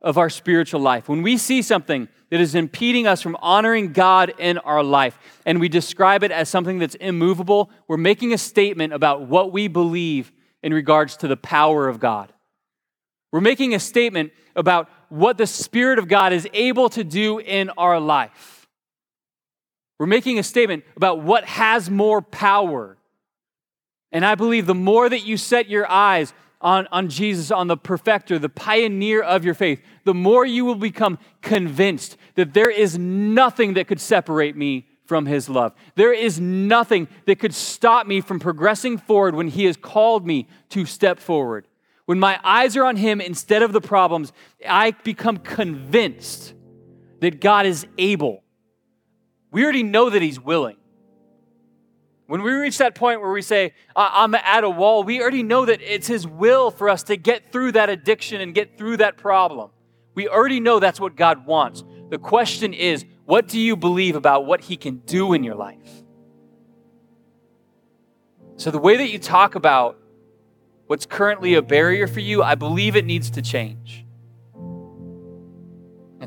of 0.03 0.19
our 0.19 0.29
spiritual 0.29 0.81
life, 0.81 1.09
when 1.09 1.23
we 1.23 1.35
see 1.35 1.63
something 1.63 2.07
that 2.29 2.39
is 2.39 2.53
impeding 2.53 3.07
us 3.07 3.23
from 3.23 3.35
honoring 3.41 3.91
God 3.91 4.31
in 4.37 4.59
our 4.59 4.83
life, 4.83 5.17
and 5.47 5.59
we 5.59 5.67
describe 5.67 6.21
it 6.21 6.29
as 6.29 6.47
something 6.47 6.77
that's 6.77 6.93
immovable, 6.93 7.71
we're 7.87 7.97
making 7.97 8.33
a 8.33 8.37
statement 8.37 8.93
about 8.93 9.21
what 9.21 9.51
we 9.51 9.67
believe 9.67 10.31
in 10.61 10.75
regards 10.75 11.17
to 11.17 11.27
the 11.27 11.35
power 11.35 11.87
of 11.87 11.99
God. 11.99 12.31
We're 13.31 13.41
making 13.41 13.73
a 13.73 13.79
statement 13.79 14.31
about 14.55 14.91
what 15.09 15.39
the 15.39 15.47
Spirit 15.47 15.97
of 15.97 16.07
God 16.07 16.33
is 16.33 16.47
able 16.53 16.89
to 16.89 17.03
do 17.03 17.39
in 17.39 17.71
our 17.71 17.99
life. 17.99 18.67
We're 19.97 20.05
making 20.05 20.37
a 20.37 20.43
statement 20.43 20.83
about 20.95 21.23
what 21.23 21.45
has 21.45 21.89
more 21.89 22.21
power. 22.21 22.98
And 24.11 24.25
I 24.25 24.35
believe 24.35 24.65
the 24.65 24.75
more 24.75 25.07
that 25.07 25.25
you 25.25 25.37
set 25.37 25.69
your 25.69 25.89
eyes 25.89 26.33
on, 26.61 26.87
on 26.91 27.09
Jesus, 27.09 27.51
on 27.51 27.67
the 27.67 27.77
perfecter, 27.77 28.37
the 28.37 28.49
pioneer 28.49 29.21
of 29.21 29.45
your 29.45 29.53
faith, 29.53 29.81
the 30.03 30.13
more 30.13 30.45
you 30.45 30.65
will 30.65 30.75
become 30.75 31.19
convinced 31.41 32.17
that 32.35 32.53
there 32.53 32.69
is 32.69 32.97
nothing 32.97 33.75
that 33.75 33.87
could 33.87 34.01
separate 34.01 34.57
me 34.57 34.87
from 35.05 35.25
his 35.25 35.49
love. 35.49 35.73
There 35.95 36.13
is 36.13 36.39
nothing 36.39 37.07
that 37.25 37.39
could 37.39 37.53
stop 37.53 38.05
me 38.05 38.21
from 38.21 38.39
progressing 38.39 38.97
forward 38.97 39.35
when 39.35 39.47
he 39.47 39.65
has 39.65 39.77
called 39.77 40.25
me 40.25 40.47
to 40.69 40.85
step 40.85 41.19
forward. 41.19 41.67
When 42.05 42.19
my 42.19 42.39
eyes 42.43 42.75
are 42.75 42.85
on 42.85 42.95
him 42.95 43.21
instead 43.21 43.63
of 43.63 43.71
the 43.71 43.81
problems, 43.81 44.33
I 44.67 44.91
become 44.91 45.37
convinced 45.37 46.53
that 47.21 47.39
God 47.39 47.65
is 47.65 47.87
able. 47.97 48.43
We 49.51 49.63
already 49.63 49.83
know 49.83 50.09
that 50.09 50.21
he's 50.21 50.39
willing. 50.39 50.77
When 52.29 52.43
we 52.43 52.51
reach 52.51 52.77
that 52.77 52.93
point 52.93 53.21
where 53.21 53.31
we 53.31 53.41
say, 53.41 53.73
I'm 53.95 54.35
at 54.35 54.63
a 54.63 54.69
wall, 54.69 55.03
we 55.03 55.19
already 55.19 55.41
know 55.41 55.65
that 55.65 55.81
it's 55.81 56.05
His 56.05 56.27
will 56.27 56.69
for 56.69 56.87
us 56.87 57.01
to 57.05 57.17
get 57.17 57.51
through 57.51 57.71
that 57.71 57.89
addiction 57.89 58.39
and 58.39 58.53
get 58.53 58.77
through 58.77 58.97
that 58.97 59.17
problem. 59.17 59.71
We 60.13 60.27
already 60.27 60.59
know 60.59 60.79
that's 60.79 60.99
what 60.99 61.15
God 61.15 61.47
wants. 61.47 61.83
The 62.11 62.19
question 62.19 62.75
is, 62.75 63.03
what 63.25 63.47
do 63.47 63.59
you 63.59 63.75
believe 63.75 64.15
about 64.15 64.45
what 64.45 64.61
He 64.61 64.77
can 64.77 64.97
do 64.97 65.33
in 65.33 65.43
your 65.43 65.55
life? 65.55 66.03
So, 68.57 68.69
the 68.69 68.77
way 68.77 68.95
that 68.97 69.09
you 69.09 69.17
talk 69.17 69.55
about 69.55 69.97
what's 70.85 71.07
currently 71.07 71.55
a 71.55 71.63
barrier 71.63 72.05
for 72.05 72.19
you, 72.19 72.43
I 72.43 72.53
believe 72.53 72.95
it 72.95 73.05
needs 73.05 73.31
to 73.31 73.41
change. 73.41 74.05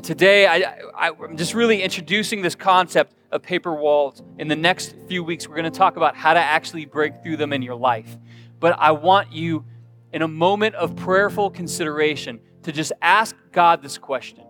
And 0.03 0.07
today, 0.07 0.47
I, 0.47 0.81
I, 0.97 1.11
I'm 1.11 1.37
just 1.37 1.53
really 1.53 1.81
introducing 1.81 2.41
this 2.41 2.55
concept 2.55 3.15
of 3.31 3.41
paper 3.41 3.73
walls. 3.73 4.21
In 4.37 4.49
the 4.49 4.55
next 4.57 4.97
few 5.07 5.23
weeks, 5.23 5.47
we're 5.47 5.55
going 5.55 5.71
to 5.71 5.79
talk 5.79 5.95
about 5.95 6.17
how 6.17 6.33
to 6.33 6.41
actually 6.41 6.83
break 6.83 7.23
through 7.23 7.37
them 7.37 7.53
in 7.53 7.61
your 7.61 7.75
life. 7.75 8.17
But 8.59 8.77
I 8.77 8.91
want 8.91 9.31
you, 9.31 9.63
in 10.11 10.21
a 10.21 10.27
moment 10.27 10.75
of 10.75 10.97
prayerful 10.97 11.51
consideration, 11.51 12.41
to 12.63 12.73
just 12.73 12.91
ask 13.01 13.33
God 13.53 13.81
this 13.81 13.97
question 13.97 14.43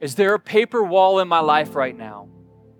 Is 0.00 0.16
there 0.16 0.34
a 0.34 0.40
paper 0.40 0.82
wall 0.82 1.20
in 1.20 1.28
my 1.28 1.38
life 1.38 1.76
right 1.76 1.96
now 1.96 2.28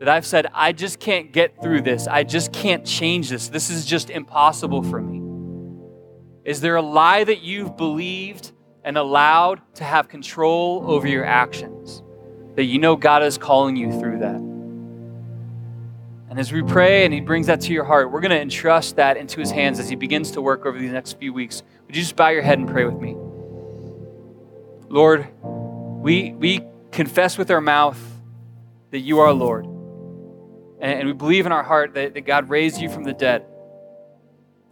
that 0.00 0.08
I've 0.08 0.26
said, 0.26 0.48
I 0.52 0.72
just 0.72 0.98
can't 0.98 1.30
get 1.30 1.62
through 1.62 1.82
this? 1.82 2.08
I 2.08 2.24
just 2.24 2.52
can't 2.52 2.84
change 2.84 3.28
this. 3.28 3.46
This 3.46 3.70
is 3.70 3.86
just 3.86 4.10
impossible 4.10 4.82
for 4.82 5.00
me. 5.00 5.22
Is 6.44 6.60
there 6.60 6.74
a 6.74 6.82
lie 6.82 7.22
that 7.22 7.42
you've 7.42 7.76
believed 7.76 8.50
and 8.84 8.96
allowed 8.96 9.60
to 9.74 9.84
have 9.84 10.08
control 10.08 10.84
over 10.86 11.06
your 11.06 11.24
actions? 11.24 12.02
that 12.60 12.64
you 12.64 12.78
know 12.78 12.94
God 12.96 13.22
is 13.22 13.38
calling 13.38 13.74
you 13.74 13.90
through 13.98 14.18
that. 14.18 14.36
And 16.28 16.38
as 16.38 16.52
we 16.52 16.62
pray 16.62 17.06
and 17.06 17.14
He 17.14 17.20
brings 17.20 17.46
that 17.46 17.62
to 17.62 17.72
your 17.72 17.84
heart, 17.84 18.12
we're 18.12 18.20
going 18.20 18.30
to 18.30 18.40
entrust 18.40 18.96
that 18.96 19.16
into 19.16 19.40
His 19.40 19.50
hands 19.50 19.80
as 19.80 19.88
He 19.88 19.96
begins 19.96 20.32
to 20.32 20.42
work 20.42 20.66
over 20.66 20.78
these 20.78 20.92
next 20.92 21.18
few 21.18 21.32
weeks. 21.32 21.62
Would 21.86 21.96
you 21.96 22.02
just 22.02 22.16
bow 22.16 22.28
your 22.28 22.42
head 22.42 22.58
and 22.58 22.68
pray 22.68 22.84
with 22.84 23.00
me? 23.00 23.16
Lord, 24.88 25.26
we, 25.42 26.32
we 26.32 26.60
confess 26.92 27.38
with 27.38 27.50
our 27.50 27.60
mouth 27.60 27.98
that 28.90 29.00
you 29.00 29.20
are 29.20 29.32
Lord. 29.32 29.64
And, 29.64 31.00
and 31.00 31.06
we 31.06 31.14
believe 31.14 31.46
in 31.46 31.52
our 31.52 31.62
heart 31.62 31.94
that, 31.94 32.14
that 32.14 32.26
God 32.26 32.48
raised 32.50 32.80
you 32.80 32.88
from 32.88 33.04
the 33.04 33.12
dead. 33.12 33.46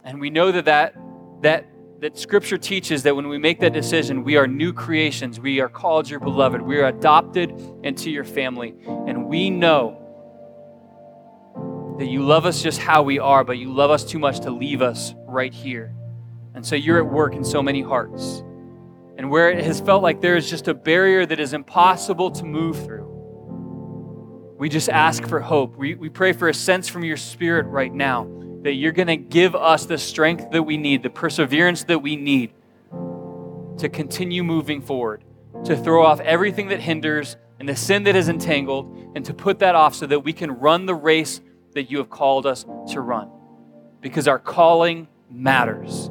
And 0.05 0.21
we 0.21 0.31
know 0.31 0.53
that, 0.53 0.67
that 0.67 0.95
that 1.41 1.67
that 2.01 2.17
Scripture 2.17 2.59
teaches 2.59 3.03
that 3.03 3.17
when 3.17 3.29
we 3.29 3.39
make 3.39 3.59
that 3.61 3.73
decision, 3.73 4.23
we 4.23 4.37
are 4.37 4.47
new 4.47 4.73
creations. 4.73 5.41
We 5.41 5.61
are 5.61 5.69
called 5.69 6.09
your 6.09 6.21
beloved. 6.21 6.63
We 6.63 6.79
are 6.79 6.87
adopted 6.87 7.51
into 7.83 8.11
your 8.11 8.25
family. 8.25 8.75
And 8.87 9.27
we 9.27 9.51
know 9.51 10.05
that 11.99 12.07
you 12.07 12.23
love 12.23 12.47
us 12.47 12.63
just 12.63 12.79
how 12.79 13.03
we 13.03 13.19
are, 13.19 13.43
but 13.43 13.59
you 13.59 13.73
love 13.73 13.91
us 13.91 14.05
too 14.05 14.21
much 14.21 14.41
to 14.41 14.51
leave 14.51 14.81
us 14.81 15.13
right 15.27 15.53
here. 15.53 15.93
And 16.55 16.65
so 16.65 16.77
you're 16.77 16.99
at 16.99 17.13
work 17.13 17.35
in 17.35 17.45
so 17.45 17.63
many 17.63 17.83
hearts. 17.83 18.45
And 19.17 19.29
where 19.29 19.51
it 19.51 19.65
has 19.65 19.81
felt 19.81 20.01
like 20.01 20.21
there 20.21 20.37
is 20.37 20.49
just 20.49 20.69
a 20.69 20.75
barrier 20.75 21.27
that 21.27 21.41
is 21.41 21.53
impossible 21.53 22.31
to 22.31 22.45
move 22.45 22.77
through, 22.85 23.07
We 24.57 24.69
just 24.69 24.89
ask 24.89 25.27
for 25.27 25.41
hope. 25.41 25.77
We, 25.77 25.97
we 25.97 26.09
pray 26.09 26.33
for 26.33 26.49
a 26.49 26.55
sense 26.55 26.87
from 26.89 27.05
your 27.05 27.17
spirit 27.17 27.67
right 27.67 27.93
now 27.93 28.29
that 28.63 28.73
you're 28.73 28.93
going 28.93 29.09
to 29.09 29.17
give 29.17 29.55
us 29.55 29.87
the 29.87 29.99
strength 29.99 30.51
that 30.51 30.63
we 30.63 30.77
need, 30.77 31.03
the 31.03 31.11
perseverance 31.11 31.85
that 31.85 32.01
we 32.01 32.17
need 32.17 32.53
to 33.79 33.89
continue 33.89 34.43
moving 34.43 34.81
forward, 34.81 35.23
to 35.65 35.77
throw 35.77 36.05
off 36.05 36.21
everything 36.21 36.69
that 36.69 36.81
hinders 36.81 37.37
and 37.59 37.69
the 37.69 37.77
sin 37.77 38.05
that 38.05 38.15
is 38.15 38.29
entangled, 38.29 39.13
and 39.17 39.25
to 39.25 39.35
put 39.35 39.59
that 39.59 39.75
off 39.75 39.95
so 39.95 40.07
that 40.07 40.21
we 40.21 40.33
can 40.33 40.53
run 40.53 40.87
the 40.87 40.95
race 40.95 41.41
that 41.75 41.91
you 41.91 41.99
have 41.99 42.09
called 42.09 42.47
us 42.47 42.65
to 42.89 43.01
run. 43.01 43.31
Because 44.01 44.29
our 44.29 44.39
calling 44.39 45.09
matters. 45.31 46.07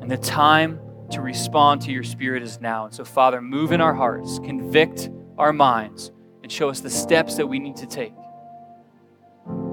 And 0.00 0.10
the 0.10 0.16
time 0.16 0.80
to 1.10 1.20
respond 1.20 1.82
to 1.82 1.92
your 1.92 2.02
spirit 2.02 2.42
is 2.42 2.60
now. 2.60 2.86
And 2.86 2.94
so, 2.94 3.04
Father, 3.04 3.40
move 3.42 3.72
in 3.72 3.80
our 3.80 3.94
hearts, 3.94 4.38
convict 4.38 5.10
our 5.36 5.52
minds, 5.52 6.10
and 6.42 6.50
show 6.50 6.70
us 6.70 6.80
the 6.80 6.90
steps 6.90 7.36
that 7.36 7.46
we 7.46 7.58
need 7.58 7.76
to 7.76 7.86
take 7.86 8.14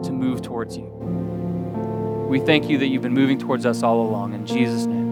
to 0.04 0.12
move 0.12 0.41
towards 0.41 0.77
you. 0.77 1.20
We 2.32 2.39
thank 2.39 2.70
you 2.70 2.78
that 2.78 2.88
you've 2.88 3.02
been 3.02 3.13
moving 3.13 3.38
towards 3.38 3.65
us 3.65 3.84
all 3.84 4.00
along. 4.08 4.34
In 4.34 4.46
Jesus' 4.46 4.86
name. 4.86 5.11